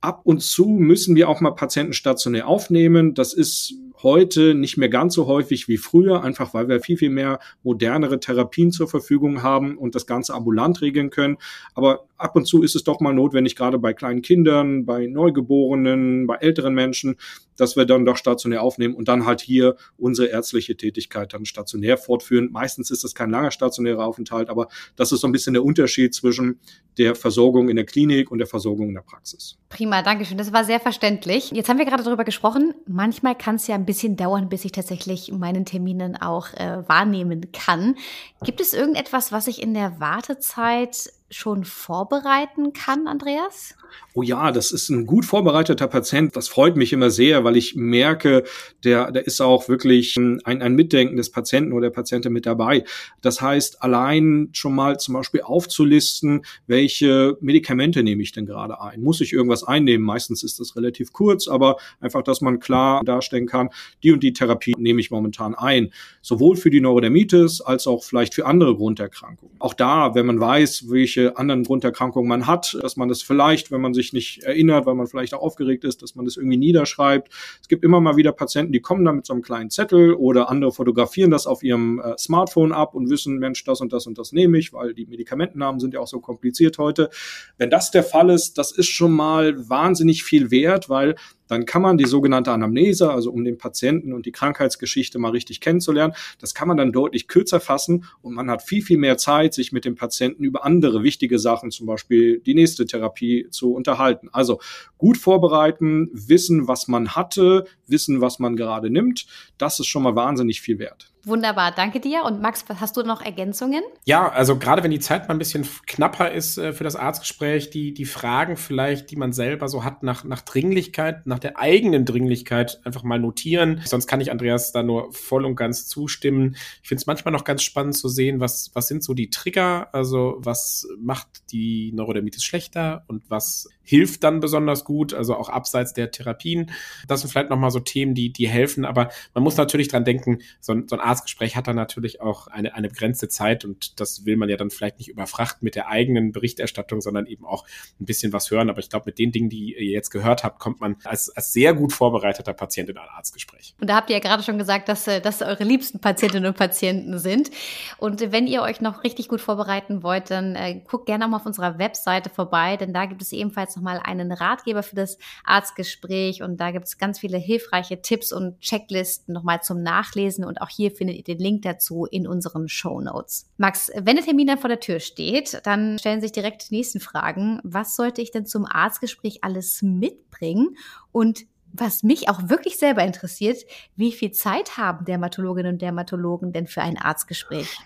[0.00, 3.12] Ab und zu müssen wir auch mal Patienten stationär aufnehmen.
[3.14, 7.10] Das ist heute nicht mehr ganz so häufig wie früher, einfach weil wir viel, viel
[7.10, 11.36] mehr modernere Therapien zur Verfügung haben und das Ganze ambulant regeln können.
[11.74, 16.26] Aber ab und zu ist es doch mal notwendig, gerade bei kleinen Kindern, bei Neugeborenen,
[16.26, 17.16] bei älteren Menschen,
[17.56, 21.98] dass wir dann doch stationär aufnehmen und dann halt hier unsere ärztliche Tätigkeit dann stationär
[21.98, 22.48] fortführen.
[22.50, 26.14] Meistens ist das kein langer stationärer Aufenthalt, aber das ist so ein bisschen der Unterschied
[26.14, 26.58] zwischen
[26.96, 29.58] der Versorgung in der Klinik und der Versorgung in der Praxis.
[29.68, 30.38] Prima, danke schön.
[30.38, 31.50] Das war sehr verständlich.
[31.52, 32.74] Jetzt haben wir gerade darüber gesprochen.
[32.86, 37.50] Manchmal kann es ja ein bisschen dauern, bis ich tatsächlich meinen Terminen auch äh, wahrnehmen
[37.50, 37.96] kann.
[38.44, 43.76] Gibt es irgendetwas, was ich in der Wartezeit schon vorbereiten kann, Andreas?
[44.14, 46.34] Oh ja, das ist ein gut vorbereiteter Patient.
[46.34, 48.44] Das freut mich immer sehr, weil ich merke,
[48.82, 52.84] der, der ist auch wirklich ein, ein Mitdenken des Patienten oder der Patientin mit dabei.
[53.20, 59.00] Das heißt, allein schon mal zum Beispiel aufzulisten, welche Medikamente nehme ich denn gerade ein?
[59.00, 60.04] Muss ich irgendwas einnehmen?
[60.04, 63.70] Meistens ist das relativ kurz, aber einfach, dass man klar darstellen kann,
[64.02, 65.92] die und die Therapie nehme ich momentan ein.
[66.20, 69.54] Sowohl für die Neurodermitis als auch vielleicht für andere Grunderkrankungen.
[69.60, 73.80] Auch da, wenn man weiß, welche anderen Grunderkrankungen man hat, dass man das vielleicht, wenn
[73.80, 77.32] man sich nicht erinnert, weil man vielleicht auch aufgeregt ist, dass man das irgendwie niederschreibt.
[77.60, 80.50] Es gibt immer mal wieder Patienten, die kommen dann mit so einem kleinen Zettel oder
[80.50, 84.18] andere fotografieren das auf ihrem äh, Smartphone ab und wissen, Mensch, das und das und
[84.18, 87.10] das nehme ich, weil die Medikamentennamen sind ja auch so kompliziert heute.
[87.58, 91.14] Wenn das der Fall ist, das ist schon mal wahnsinnig viel wert, weil
[91.50, 95.60] dann kann man die sogenannte Anamnese, also um den Patienten und die Krankheitsgeschichte mal richtig
[95.60, 99.52] kennenzulernen, das kann man dann deutlich kürzer fassen und man hat viel, viel mehr Zeit,
[99.54, 104.28] sich mit dem Patienten über andere wichtige Sachen, zum Beispiel die nächste Therapie, zu unterhalten.
[104.32, 104.60] Also
[104.96, 109.26] gut vorbereiten, wissen, was man hatte, wissen, was man gerade nimmt,
[109.58, 111.12] das ist schon mal wahnsinnig viel wert.
[111.24, 112.24] Wunderbar, danke dir.
[112.24, 113.82] Und Max, hast du noch Ergänzungen?
[114.04, 117.70] Ja, also gerade wenn die Zeit mal ein bisschen knapper ist äh, für das Arztgespräch,
[117.70, 122.04] die, die Fragen vielleicht, die man selber so hat nach, nach Dringlichkeit, nach der eigenen
[122.04, 123.82] Dringlichkeit einfach mal notieren.
[123.84, 126.56] Sonst kann ich Andreas da nur voll und ganz zustimmen.
[126.82, 129.88] Ich finde es manchmal noch ganz spannend zu sehen, was, was sind so die Trigger,
[129.92, 135.92] also was macht die Neurodermitis schlechter und was hilft dann besonders gut, also auch abseits
[135.92, 136.70] der Therapien.
[137.08, 140.38] Das sind vielleicht nochmal so Themen, die, die helfen, aber man muss natürlich dran denken,
[140.60, 144.24] so ein, so ein Arztgespräch hat dann natürlich auch eine, eine begrenzte Zeit und das
[144.24, 147.66] will man ja dann vielleicht nicht überfrachten mit der eigenen Berichterstattung, sondern eben auch
[148.00, 148.70] ein bisschen was hören.
[148.70, 151.52] Aber ich glaube, mit den Dingen, die ihr jetzt gehört habt, kommt man als, als
[151.52, 153.74] sehr gut vorbereiteter Patient in ein Arztgespräch.
[153.80, 156.56] Und da habt ihr ja gerade schon gesagt, dass äh, das eure liebsten Patientinnen und
[156.56, 157.50] Patienten sind.
[157.98, 161.36] Und wenn ihr euch noch richtig gut vorbereiten wollt, dann äh, guckt gerne auch mal
[161.38, 166.42] auf unserer Webseite vorbei, denn da gibt es ebenfalls nochmal einen Ratgeber für das Arztgespräch
[166.42, 170.68] und da gibt es ganz viele hilfreiche Tipps und Checklisten nochmal zum Nachlesen und auch
[170.68, 173.48] hier findet ihr den Link dazu in unseren Show Notes.
[173.56, 177.00] Max, wenn der Termin dann vor der Tür steht, dann stellen sich direkt die nächsten
[177.00, 177.58] Fragen.
[177.64, 180.76] Was sollte ich denn zum Arztgespräch alles mitbringen
[181.10, 183.64] und was mich auch wirklich selber interessiert,
[183.96, 187.78] wie viel Zeit haben Dermatologinnen und Dermatologen denn für ein Arztgespräch?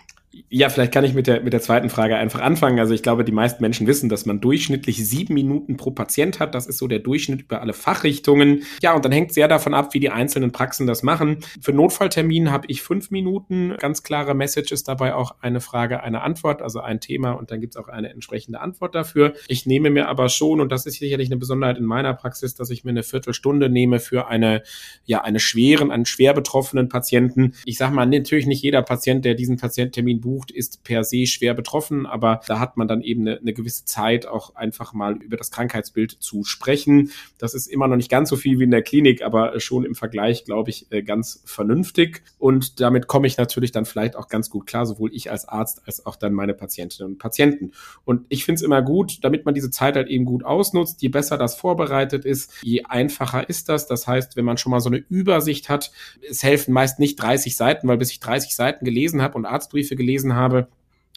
[0.49, 2.79] Ja, vielleicht kann ich mit der, mit der zweiten Frage einfach anfangen.
[2.79, 6.53] Also ich glaube, die meisten Menschen wissen, dass man durchschnittlich sieben Minuten pro Patient hat.
[6.53, 8.63] Das ist so der Durchschnitt über alle Fachrichtungen.
[8.81, 11.37] Ja, und dann hängt sehr davon ab, wie die einzelnen Praxen das machen.
[11.61, 13.75] Für Notfalltermin habe ich fünf Minuten.
[13.79, 17.61] Ganz klare Message ist dabei auch eine Frage, eine Antwort, also ein Thema und dann
[17.61, 19.33] gibt es auch eine entsprechende Antwort dafür.
[19.47, 22.69] Ich nehme mir aber schon, und das ist sicherlich eine Besonderheit in meiner Praxis, dass
[22.69, 24.63] ich mir eine Viertelstunde nehme für eine,
[25.05, 27.53] ja, eine schweren, einen schwer betroffenen Patienten.
[27.63, 31.53] Ich sage mal, natürlich nicht jeder Patient, der diesen Patienttermin gebucht, ist per se schwer
[31.53, 35.37] betroffen, aber da hat man dann eben eine, eine gewisse Zeit, auch einfach mal über
[35.37, 37.11] das Krankheitsbild zu sprechen.
[37.37, 39.93] Das ist immer noch nicht ganz so viel wie in der Klinik, aber schon im
[39.93, 42.23] Vergleich, glaube ich, äh, ganz vernünftig.
[42.39, 45.83] Und damit komme ich natürlich dann vielleicht auch ganz gut klar, sowohl ich als Arzt
[45.85, 47.71] als auch dann meine Patientinnen und Patienten.
[48.03, 51.01] Und ich finde es immer gut, damit man diese Zeit halt eben gut ausnutzt.
[51.03, 53.85] Je besser das vorbereitet ist, je einfacher ist das.
[53.85, 55.91] Das heißt, wenn man schon mal so eine Übersicht hat,
[56.27, 59.95] es helfen meist nicht 30 Seiten, weil bis ich 30 Seiten gelesen habe und Arztbriefe
[59.95, 60.67] gelesen habe,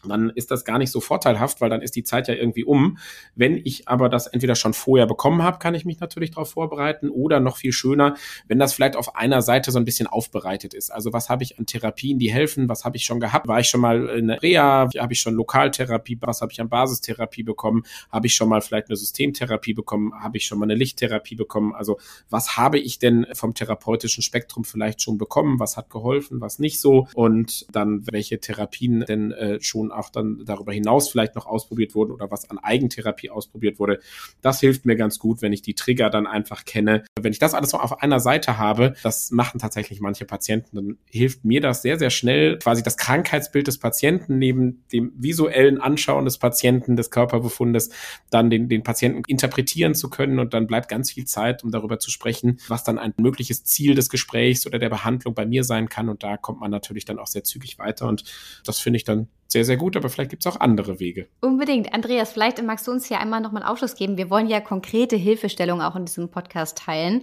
[0.04, 2.98] dann ist das gar nicht so vorteilhaft, weil dann ist die Zeit ja irgendwie um.
[3.34, 7.08] Wenn ich aber das entweder schon vorher bekommen habe, kann ich mich natürlich darauf vorbereiten
[7.08, 10.90] oder noch viel schöner, wenn das vielleicht auf einer Seite so ein bisschen aufbereitet ist.
[10.90, 12.68] Also was habe ich an Therapien, die helfen?
[12.68, 13.48] Was habe ich schon gehabt?
[13.48, 14.88] War ich schon mal in der Reha?
[14.98, 16.18] Habe ich schon Lokaltherapie?
[16.20, 17.82] Was habe ich an Basistherapie bekommen?
[18.10, 20.12] Habe ich schon mal vielleicht eine Systemtherapie bekommen?
[20.22, 21.74] Habe ich schon mal eine Lichttherapie bekommen?
[21.74, 21.98] Also
[22.30, 25.58] was habe ich denn vom therapeutischen Spektrum vielleicht schon bekommen?
[25.58, 26.40] Was hat geholfen?
[26.40, 27.08] Was nicht so?
[27.14, 31.94] Und dann welche Therapien denn äh, schon schon auch dann darüber hinaus vielleicht noch ausprobiert
[31.94, 34.00] wurden oder was an Eigentherapie ausprobiert wurde.
[34.42, 37.04] Das hilft mir ganz gut, wenn ich die Trigger dann einfach kenne.
[37.20, 40.98] Wenn ich das alles noch auf einer Seite habe, das machen tatsächlich manche Patienten, dann
[41.06, 46.24] hilft mir das sehr, sehr schnell, quasi das Krankheitsbild des Patienten neben dem visuellen Anschauen
[46.24, 47.90] des Patienten, des Körperbefundes,
[48.30, 51.98] dann den, den Patienten interpretieren zu können und dann bleibt ganz viel Zeit, um darüber
[51.98, 55.88] zu sprechen, was dann ein mögliches Ziel des Gesprächs oder der Behandlung bei mir sein
[55.88, 56.08] kann.
[56.08, 58.06] Und da kommt man natürlich dann auch sehr zügig weiter.
[58.06, 58.24] Und
[58.64, 61.26] das finde ich dann sehr, sehr gut, aber vielleicht gibt es auch andere Wege.
[61.40, 61.94] Unbedingt.
[61.94, 64.18] Andreas, vielleicht magst du uns hier einmal nochmal einen Aufschluss geben.
[64.18, 67.22] Wir wollen ja konkrete Hilfestellungen auch in diesem Podcast teilen.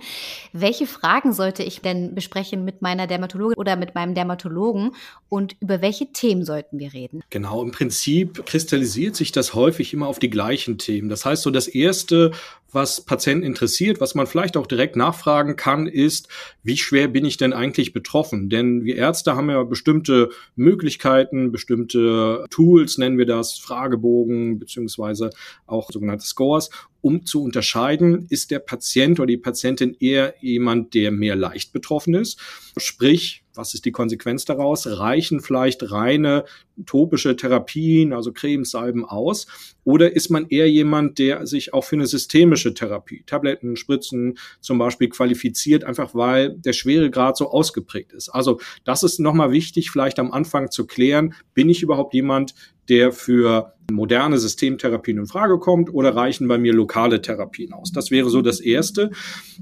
[0.51, 4.95] Welche Fragen sollte ich denn besprechen mit meiner Dermatologin oder mit meinem Dermatologen
[5.29, 7.21] und über welche Themen sollten wir reden?
[7.29, 11.09] Genau, im Prinzip kristallisiert sich das häufig immer auf die gleichen Themen.
[11.09, 12.31] Das heißt, so das erste,
[12.71, 16.27] was Patienten interessiert, was man vielleicht auch direkt nachfragen kann, ist,
[16.63, 18.49] wie schwer bin ich denn eigentlich betroffen?
[18.49, 22.14] Denn wir Ärzte haben ja bestimmte Möglichkeiten, bestimmte
[22.49, 25.29] Tools, nennen wir das, Fragebogen, beziehungsweise
[25.65, 26.69] auch sogenannte Scores,
[27.01, 32.15] um zu unterscheiden, ist der Patient oder die Patientin eher jemand, der mehr leicht betroffen
[32.15, 32.39] ist.
[32.77, 34.87] Sprich, was ist die Konsequenz daraus?
[34.87, 36.45] Reichen vielleicht reine
[36.85, 39.47] topische Therapien, also Cremes, Salben aus?
[39.83, 44.77] Oder ist man eher jemand, der sich auch für eine systemische Therapie, Tabletten, Spritzen zum
[44.77, 48.29] Beispiel qualifiziert, einfach weil der Schweregrad so ausgeprägt ist?
[48.29, 52.55] Also das ist nochmal wichtig, vielleicht am Anfang zu klären, bin ich überhaupt jemand,
[52.89, 57.91] der für moderne Systemtherapien in Frage kommt oder reichen bei mir lokale Therapien aus?
[57.91, 59.11] Das wäre so das Erste.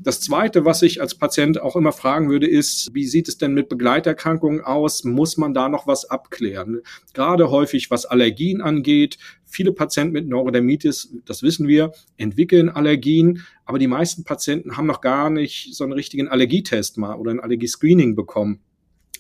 [0.02, 3.54] Das Zweite, was ich als Patient auch immer fragen würde, ist, wie sieht es denn
[3.54, 5.04] mit Begleiterkrankungen aus?
[5.04, 6.82] Muss man da noch was abklären?
[7.14, 9.18] Gerade häufig, was Allergien angeht.
[9.46, 15.02] Viele Patienten mit Neurodermitis, das wissen wir, entwickeln Allergien, aber die meisten Patienten haben noch
[15.02, 18.62] gar nicht so einen richtigen Allergietest mal oder ein Allergiescreening bekommen.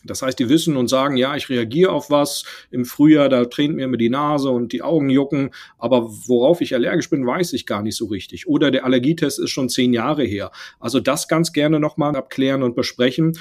[0.05, 3.75] Das heißt, die wissen und sagen, ja, ich reagiere auf was im Frühjahr, da tränt
[3.75, 7.65] mir immer die Nase und die Augen jucken, aber worauf ich allergisch bin, weiß ich
[7.65, 8.47] gar nicht so richtig.
[8.47, 10.51] Oder der Allergietest ist schon zehn Jahre her.
[10.79, 13.37] Also das ganz gerne nochmal abklären und besprechen.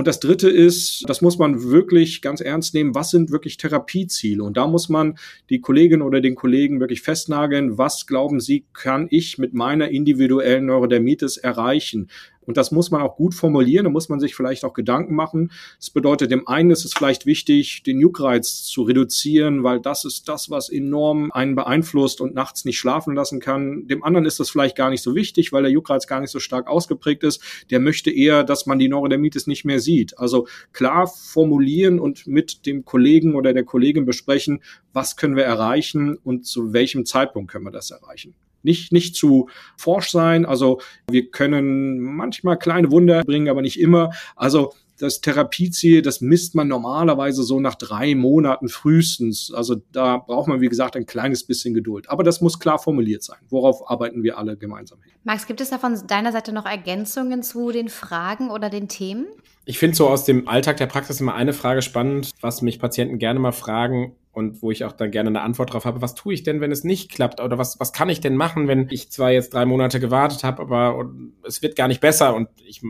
[0.00, 4.42] Und das Dritte ist, das muss man wirklich ganz ernst nehmen, was sind wirklich Therapieziele?
[4.42, 5.18] Und da muss man
[5.50, 10.64] die Kollegin oder den Kollegen wirklich festnageln, was glauben Sie, kann ich mit meiner individuellen
[10.64, 12.08] Neurodermitis erreichen?
[12.46, 15.52] Und das muss man auch gut formulieren, da muss man sich vielleicht auch Gedanken machen.
[15.78, 20.28] Das bedeutet, dem einen ist es vielleicht wichtig, den Juckreiz zu reduzieren, weil das ist
[20.28, 23.86] das, was enorm einen beeinflusst und nachts nicht schlafen lassen kann.
[23.86, 26.40] Dem anderen ist das vielleicht gar nicht so wichtig, weil der Juckreiz gar nicht so
[26.40, 27.42] stark ausgeprägt ist.
[27.70, 30.18] Der möchte eher, dass man die Neurodermitis nicht mehr sieht.
[30.18, 36.16] Also klar formulieren und mit dem Kollegen oder der Kollegin besprechen, was können wir erreichen
[36.16, 40.46] und zu welchem Zeitpunkt können wir das erreichen nicht, nicht zu forsch sein.
[40.46, 44.10] Also wir können manchmal kleine Wunder bringen, aber nicht immer.
[44.36, 49.52] Also das Therapieziel, das misst man normalerweise so nach drei Monaten frühestens.
[49.52, 52.08] Also da braucht man, wie gesagt, ein kleines bisschen Geduld.
[52.10, 53.38] Aber das muss klar formuliert sein.
[53.48, 55.12] Worauf arbeiten wir alle gemeinsam hin?
[55.24, 59.26] Max, gibt es da von deiner Seite noch Ergänzungen zu den Fragen oder den Themen?
[59.64, 63.18] Ich finde so aus dem Alltag der Praxis immer eine Frage spannend, was mich Patienten
[63.18, 66.02] gerne mal fragen und wo ich auch dann gerne eine Antwort drauf habe.
[66.02, 67.40] Was tue ich denn, wenn es nicht klappt?
[67.40, 70.62] Oder was, was kann ich denn machen, wenn ich zwar jetzt drei Monate gewartet habe,
[70.62, 71.10] aber
[71.44, 72.82] es wird gar nicht besser und ich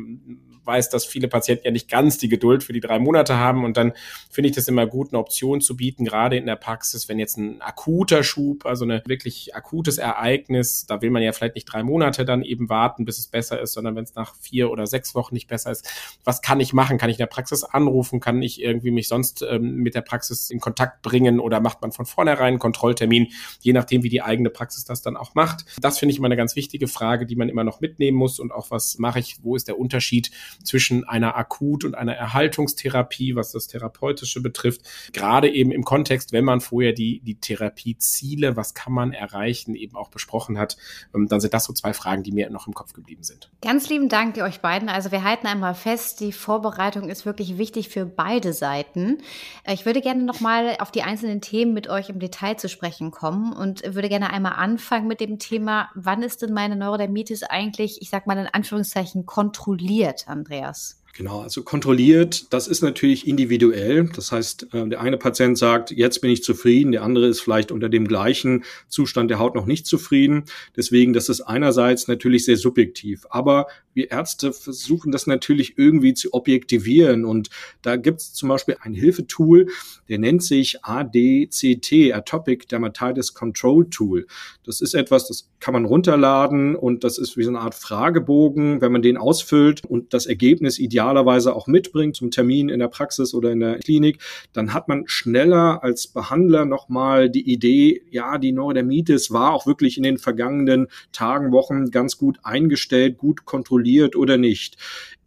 [0.65, 3.65] weiß, dass viele Patienten ja nicht ganz die Geduld für die drei Monate haben.
[3.65, 3.93] Und dann
[4.31, 7.37] finde ich das immer gut, eine Option zu bieten, gerade in der Praxis, wenn jetzt
[7.37, 11.83] ein akuter Schub, also ein wirklich akutes Ereignis, da will man ja vielleicht nicht drei
[11.83, 15.15] Monate dann eben warten, bis es besser ist, sondern wenn es nach vier oder sechs
[15.15, 15.89] Wochen nicht besser ist,
[16.25, 16.99] was kann ich machen?
[16.99, 18.21] Kann ich in der Praxis anrufen?
[18.21, 21.30] Kann ich irgendwie mich sonst ähm, mit der Praxis in Kontakt bringen?
[21.31, 23.29] Bringen oder macht man von vornherein einen Kontrolltermin,
[23.61, 25.65] je nachdem, wie die eigene Praxis das dann auch macht.
[25.81, 28.53] Das finde ich immer eine ganz wichtige Frage, die man immer noch mitnehmen muss und
[28.53, 30.31] auch was mache ich, wo ist der Unterschied
[30.65, 34.83] zwischen einer Akut- und einer Erhaltungstherapie, was das Therapeutische betrifft.
[35.13, 39.97] Gerade eben im Kontext, wenn man vorher die, die Therapieziele, was kann man erreichen, eben
[39.97, 40.77] auch besprochen hat,
[41.15, 43.51] ähm, dann sind das so zwei Fragen, die mir noch im Kopf geblieben sind.
[43.63, 44.89] Ganz lieben Dank euch beiden.
[44.89, 49.19] Also wir halten einmal fest, die Vorbereitung ist wirklich wichtig für beide Seiten.
[49.65, 53.11] Äh, ich würde gerne nochmal auf die einzelnen Themen mit euch im Detail zu sprechen
[53.11, 58.03] kommen und würde gerne einmal anfangen mit dem Thema, wann ist denn meine Neurodermitis eigentlich,
[58.03, 61.00] ich sag mal in Anführungszeichen, kontrolliert, Andreas?
[61.15, 64.09] Genau, also kontrolliert, das ist natürlich individuell.
[64.15, 67.73] Das heißt, äh, der eine Patient sagt, jetzt bin ich zufrieden, der andere ist vielleicht
[67.73, 70.45] unter dem gleichen Zustand der Haut noch nicht zufrieden.
[70.77, 73.27] Deswegen, das ist einerseits natürlich sehr subjektiv.
[73.31, 77.25] Aber wir Ärzte versuchen das natürlich irgendwie zu objektivieren.
[77.25, 77.51] Und
[77.83, 79.67] da gibt es zum Beispiel ein Hilfetool,
[80.09, 84.27] der nennt sich ADCT, Atopic Dermatitis Control Tool.
[84.65, 88.81] Das ist etwas, das kann man runterladen und das ist wie so eine Art Fragebogen,
[88.81, 93.33] wenn man den ausfüllt und das Ergebnis idealerweise auch mitbringt zum Termin in der Praxis
[93.33, 94.21] oder in der Klinik,
[94.53, 99.97] dann hat man schneller als Behandler nochmal die Idee, ja, die Neurodermitis war auch wirklich
[99.97, 104.77] in den vergangenen Tagen, Wochen ganz gut eingestellt, gut kontrolliert oder nicht.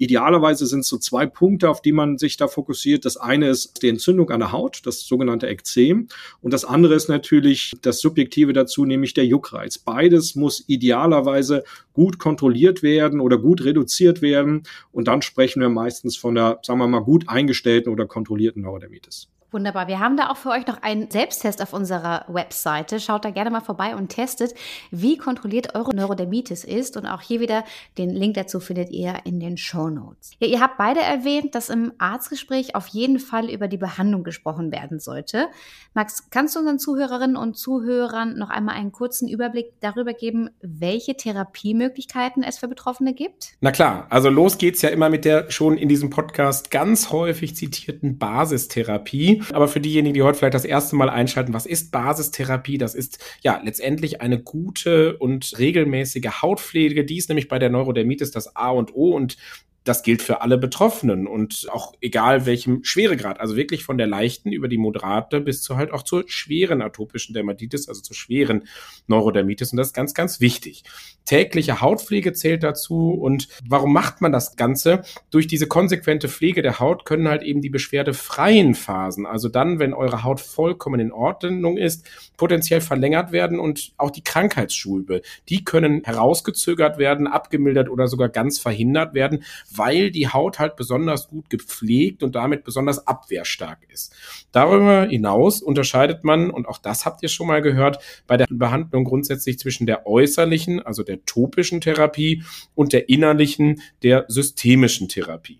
[0.03, 3.05] Idealerweise sind es so zwei Punkte, auf die man sich da fokussiert.
[3.05, 6.09] Das eine ist die Entzündung an der Haut, das sogenannte Ekzem.
[6.41, 9.77] Und das andere ist natürlich das Subjektive dazu, nämlich der Juckreiz.
[9.77, 14.63] Beides muss idealerweise gut kontrolliert werden oder gut reduziert werden.
[14.91, 19.32] Und dann sprechen wir meistens von der, sagen wir mal, gut eingestellten oder kontrollierten Neurodermitis.
[19.53, 19.87] Wunderbar.
[19.87, 22.99] Wir haben da auch für euch noch einen Selbsttest auf unserer Webseite.
[22.99, 24.55] Schaut da gerne mal vorbei und testet,
[24.89, 26.97] wie kontrolliert eure Neurodermitis ist.
[26.97, 27.63] Und auch hier wieder
[27.99, 30.31] den Link dazu findet ihr in den Show Notes.
[30.39, 34.71] Ja, ihr habt beide erwähnt, dass im Arztgespräch auf jeden Fall über die Behandlung gesprochen
[34.71, 35.49] werden sollte.
[35.93, 41.15] Max, kannst du unseren Zuhörerinnen und Zuhörern noch einmal einen kurzen Überblick darüber geben, welche
[41.15, 43.49] Therapiemöglichkeiten es für Betroffene gibt?
[43.61, 47.55] Na klar, also los geht's ja immer mit der schon in diesem Podcast ganz häufig
[47.55, 49.42] zitierten Basistherapie.
[49.51, 52.77] Aber für diejenigen, die heute vielleicht das erste Mal einschalten, was ist Basistherapie?
[52.77, 57.05] Das ist ja letztendlich eine gute und regelmäßige Hautpflege.
[57.05, 59.37] Die ist nämlich bei der Neurodermitis das A und O und
[59.83, 64.51] das gilt für alle Betroffenen und auch egal welchem Schweregrad, also wirklich von der leichten
[64.51, 68.63] über die moderate bis zu halt auch zur schweren atopischen Dermatitis, also zur schweren
[69.07, 70.83] Neurodermitis und das ist ganz, ganz wichtig.
[71.25, 75.03] Tägliche Hautpflege zählt dazu und warum macht man das Ganze?
[75.31, 79.93] Durch diese konsequente Pflege der Haut können halt eben die beschwerdefreien Phasen, also dann, wenn
[79.93, 82.05] eure Haut vollkommen in Ordnung ist,
[82.37, 88.59] potenziell verlängert werden und auch die Krankheitsschulbe, die können herausgezögert werden, abgemildert oder sogar ganz
[88.59, 89.43] verhindert werden,
[89.75, 94.13] weil die Haut halt besonders gut gepflegt und damit besonders abwehrstark ist.
[94.51, 99.03] Darüber hinaus unterscheidet man, und auch das habt ihr schon mal gehört, bei der Behandlung
[99.03, 102.43] grundsätzlich zwischen der äußerlichen, also der topischen Therapie
[102.75, 105.59] und der innerlichen, der systemischen Therapie.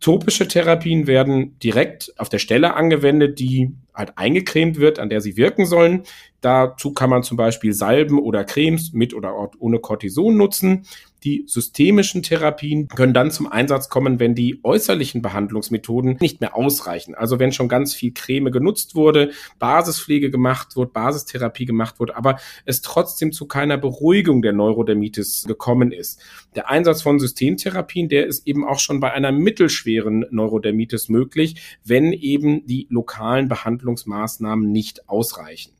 [0.00, 5.36] Topische Therapien werden direkt auf der Stelle angewendet, die halt eingecremt wird, an der sie
[5.36, 6.04] wirken sollen.
[6.40, 10.86] Dazu kann man zum Beispiel Salben oder Cremes mit oder ohne Cortison nutzen.
[11.22, 17.14] Die systemischen Therapien können dann zum Einsatz kommen, wenn die äußerlichen Behandlungsmethoden nicht mehr ausreichen.
[17.14, 22.38] Also wenn schon ganz viel Creme genutzt wurde, Basispflege gemacht wurde, Basistherapie gemacht wurde, aber
[22.64, 26.22] es trotzdem zu keiner Beruhigung der Neurodermitis gekommen ist.
[26.54, 32.14] Der Einsatz von Systemtherapien, der ist eben auch schon bei einer mittelschweren Neurodermitis möglich, wenn
[32.14, 33.48] eben die lokalen
[33.80, 35.72] Behandlungsmaßnahmen nicht ausreichen.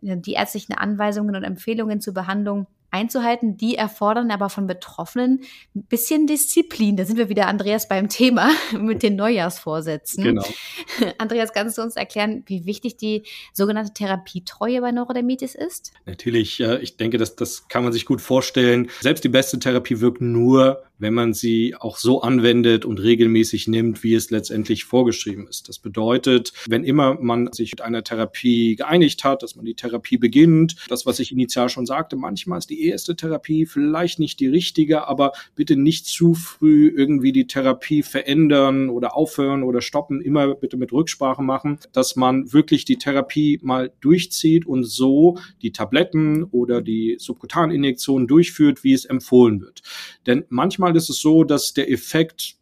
[0.00, 3.56] Die ärztlichen Anweisungen und Empfehlungen zur Behandlung einzuhalten.
[3.56, 5.40] Die erfordern aber von Betroffenen
[5.74, 6.96] ein bisschen Disziplin.
[6.96, 10.22] Da sind wir wieder, Andreas, beim Thema mit den Neujahrsvorsätzen.
[10.22, 10.44] Genau.
[11.18, 15.92] Andreas, kannst du uns erklären, wie wichtig die sogenannte Therapietreue bei Neurodermitis ist?
[16.06, 16.60] Natürlich.
[16.60, 18.88] Ich denke, das, das kann man sich gut vorstellen.
[19.00, 24.02] Selbst die beste Therapie wirkt nur, wenn man sie auch so anwendet und regelmäßig nimmt,
[24.02, 25.68] wie es letztendlich vorgeschrieben ist.
[25.68, 30.16] Das bedeutet, wenn immer man sich mit einer Therapie geeinigt hat, dass man die Therapie
[30.16, 34.46] beginnt, das, was ich initial schon sagte, manchmal ist die erste Therapie vielleicht nicht die
[34.46, 40.20] richtige, aber bitte nicht zu früh irgendwie die Therapie verändern oder aufhören oder stoppen.
[40.20, 45.72] Immer bitte mit Rücksprache machen, dass man wirklich die Therapie mal durchzieht und so die
[45.72, 49.82] Tabletten oder die Subkutaninjektionen durchführt, wie es empfohlen wird.
[50.26, 52.56] Denn manchmal ist es so, dass der Effekt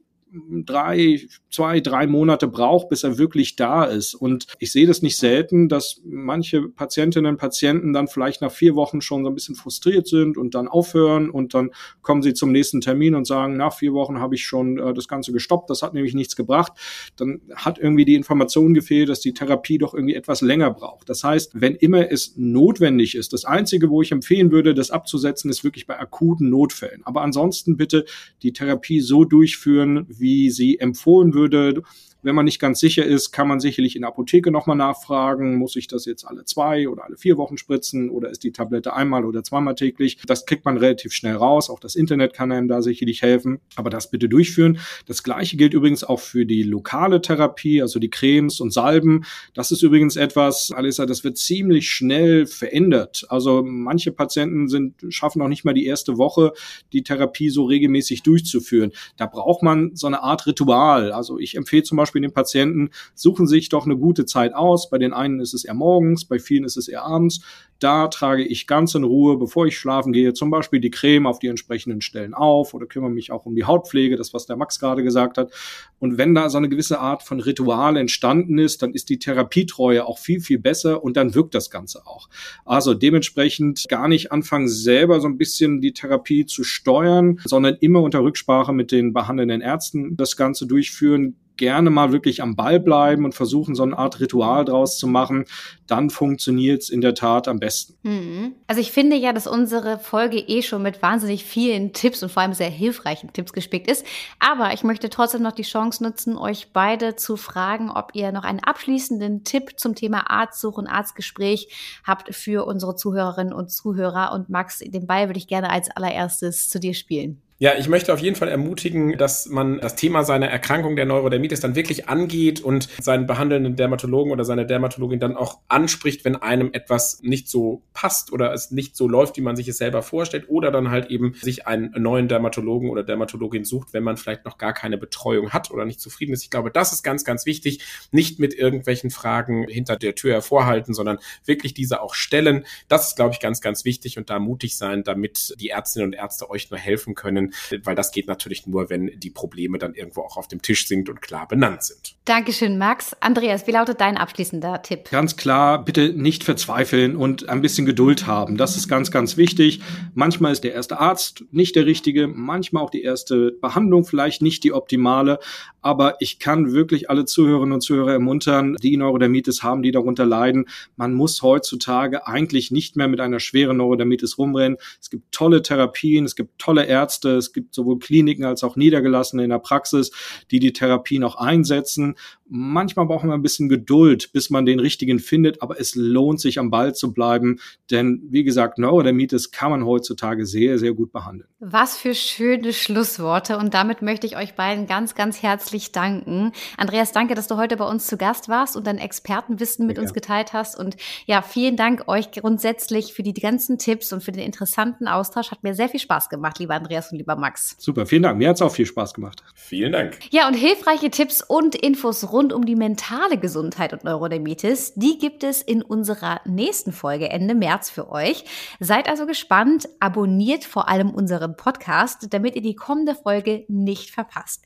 [0.65, 1.21] drei,
[1.51, 4.15] zwei, drei Monate braucht, bis er wirklich da ist.
[4.15, 8.75] Und ich sehe das nicht selten, dass manche Patientinnen und Patienten dann vielleicht nach vier
[8.75, 11.71] Wochen schon so ein bisschen frustriert sind und dann aufhören und dann
[12.01, 15.09] kommen sie zum nächsten Termin und sagen, nach vier Wochen habe ich schon äh, das
[15.09, 16.73] Ganze gestoppt, das hat nämlich nichts gebracht.
[17.17, 21.09] Dann hat irgendwie die Information gefehlt, dass die Therapie doch irgendwie etwas länger braucht.
[21.09, 25.51] Das heißt, wenn immer es notwendig ist, das Einzige, wo ich empfehlen würde, das abzusetzen,
[25.51, 27.03] ist wirklich bei akuten Notfällen.
[27.05, 28.05] Aber ansonsten bitte
[28.43, 31.83] die Therapie so durchführen, wie sie empfohlen würde.
[32.23, 35.75] Wenn man nicht ganz sicher ist, kann man sicherlich in der Apotheke nochmal nachfragen, muss
[35.75, 39.25] ich das jetzt alle zwei oder alle vier Wochen spritzen oder ist die Tablette einmal
[39.25, 40.19] oder zweimal täglich?
[40.27, 41.69] Das kriegt man relativ schnell raus.
[41.69, 43.59] Auch das Internet kann einem da sicherlich helfen.
[43.75, 44.79] Aber das bitte durchführen.
[45.07, 49.25] Das gleiche gilt übrigens auch für die lokale Therapie, also die Cremes und Salben.
[49.55, 53.25] Das ist übrigens etwas, Alissa, das wird ziemlich schnell verändert.
[53.29, 56.53] Also manche Patienten sind, schaffen noch nicht mal die erste Woche,
[56.93, 58.93] die Therapie so regelmäßig durchzuführen.
[59.17, 61.11] Da braucht man so eine Art Ritual.
[61.11, 64.91] Also ich empfehle zum Beispiel Beispiel den Patienten, suchen sich doch eine gute Zeit aus.
[64.91, 67.41] Bei den einen ist es eher morgens, bei vielen ist es eher abends.
[67.79, 71.41] Da trage ich ganz in Ruhe, bevor ich schlafen gehe, zum Beispiel die Creme auf
[71.41, 74.79] die entsprechenden Stellen auf oder kümmere mich auch um die Hautpflege, das was der Max
[74.79, 75.51] gerade gesagt hat.
[75.99, 80.07] Und wenn da so eine gewisse Art von Ritual entstanden ist, dann ist die Therapietreue
[80.07, 82.29] auch viel, viel besser und dann wirkt das Ganze auch.
[82.65, 88.03] Also dementsprechend gar nicht anfangen, selber so ein bisschen die Therapie zu steuern, sondern immer
[88.03, 93.25] unter Rücksprache mit den behandelnden Ärzten das Ganze durchführen gerne mal wirklich am Ball bleiben
[93.25, 95.45] und versuchen, so eine Art Ritual draus zu machen,
[95.87, 97.95] dann funktioniert es in der Tat am besten.
[98.03, 98.55] Mhm.
[98.67, 102.43] Also ich finde ja, dass unsere Folge eh schon mit wahnsinnig vielen Tipps und vor
[102.43, 104.07] allem sehr hilfreichen Tipps gespickt ist.
[104.39, 108.45] Aber ich möchte trotzdem noch die Chance nutzen, euch beide zu fragen, ob ihr noch
[108.45, 111.69] einen abschließenden Tipp zum Thema Arztsuche und Arztgespräch
[112.05, 114.33] habt für unsere Zuhörerinnen und Zuhörer.
[114.33, 117.43] Und Max, den Ball würde ich gerne als allererstes zu dir spielen.
[117.63, 121.61] Ja, ich möchte auf jeden Fall ermutigen, dass man das Thema seiner Erkrankung der Neurodermitis
[121.61, 126.71] dann wirklich angeht und seinen behandelnden Dermatologen oder seine Dermatologin dann auch anspricht, wenn einem
[126.73, 130.47] etwas nicht so passt oder es nicht so läuft, wie man sich es selber vorstellt
[130.49, 134.59] oder dann halt eben sich einen neuen Dermatologen oder Dermatologin sucht, wenn man vielleicht noch
[134.59, 136.43] gar keine Betreuung hat oder nicht zufrieden ist.
[136.43, 137.85] Ich glaube, das ist ganz, ganz wichtig.
[138.11, 142.67] Nicht mit irgendwelchen Fragen hinter der Tür hervorhalten, sondern wirklich diese auch stellen.
[142.89, 146.15] Das ist, glaube ich, ganz, ganz wichtig und da mutig sein, damit die Ärztinnen und
[146.15, 147.52] Ärzte euch nur helfen können,
[147.85, 151.09] weil das geht natürlich nur, wenn die Probleme dann irgendwo auch auf dem Tisch sind
[151.09, 152.15] und klar benannt sind.
[152.25, 153.17] Dankeschön, Max.
[153.21, 155.11] Andreas, wie lautet dein abschließender Tipp?
[155.11, 158.57] Ganz klar, bitte nicht verzweifeln und ein bisschen Geduld haben.
[158.57, 159.81] Das ist ganz, ganz wichtig.
[160.15, 164.65] Manchmal ist der erste Arzt nicht der richtige, manchmal auch die erste Behandlung vielleicht nicht
[164.65, 165.39] die optimale,
[165.81, 170.67] aber ich kann wirklich alle Zuhörerinnen und Zuhörer ermuntern, die Neurodermitis haben, die darunter leiden.
[170.97, 174.79] Man muss heutzutage eigentlich nicht mehr mit einer schweren Neurodermitis rumrennen.
[175.01, 179.45] Es gibt tolle Therapien, es gibt tolle Ärzte, es gibt sowohl Kliniken als auch Niedergelassene
[179.45, 180.11] in der Praxis,
[180.51, 182.17] die die Therapien auch einsetzen.
[182.49, 186.59] Manchmal braucht man ein bisschen Geduld, bis man den richtigen findet, aber es lohnt sich
[186.59, 187.61] am Ball zu bleiben,
[187.91, 191.49] denn wie gesagt, Neurodermitis kann man heutzutage sehr, sehr gut behandeln.
[191.61, 196.53] Was für schöne Schlussworte und damit möchte ich euch beiden ganz, ganz herzlich danken.
[196.77, 200.03] Andreas, danke, dass du heute bei uns zu Gast warst und dein Expertenwissen mit ja.
[200.03, 204.33] uns geteilt hast und ja, vielen Dank euch grundsätzlich für die ganzen Tipps und für
[204.33, 205.51] den interessanten Austausch.
[205.51, 207.77] Hat mir sehr viel Spaß gemacht, lieber Andreas und lieber Max.
[207.79, 208.39] Super, vielen Dank.
[208.39, 209.43] Mir hat es auch viel Spaß gemacht.
[209.55, 210.19] Vielen Dank.
[210.31, 215.17] Ja, und hilfreiche Tipps und Infos rund rund um die mentale Gesundheit und Neurodermitis, die
[215.17, 218.45] gibt es in unserer nächsten Folge Ende März für euch.
[218.81, 224.65] Seid also gespannt, abonniert vor allem unseren Podcast, damit ihr die kommende Folge nicht verpasst.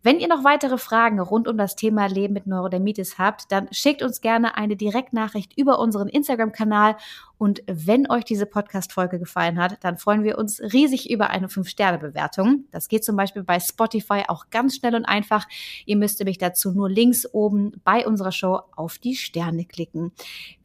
[0.03, 4.03] Wenn ihr noch weitere Fragen rund um das Thema Leben mit Neurodermitis habt, dann schickt
[4.03, 6.97] uns gerne eine Direktnachricht über unseren Instagram-Kanal
[7.41, 12.67] und wenn euch diese Podcast-Folge gefallen hat, dann freuen wir uns riesig über eine 5-Sterne-Bewertung.
[12.71, 15.49] Das geht zum Beispiel bei Spotify auch ganz schnell und einfach.
[15.87, 20.13] Ihr müsst nämlich dazu nur links oben bei unserer Show auf die Sterne klicken.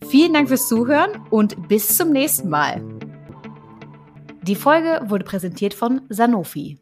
[0.05, 2.84] Vielen Dank fürs Zuhören und bis zum nächsten Mal.
[4.41, 6.78] Die Folge wurde präsentiert von Sanofi.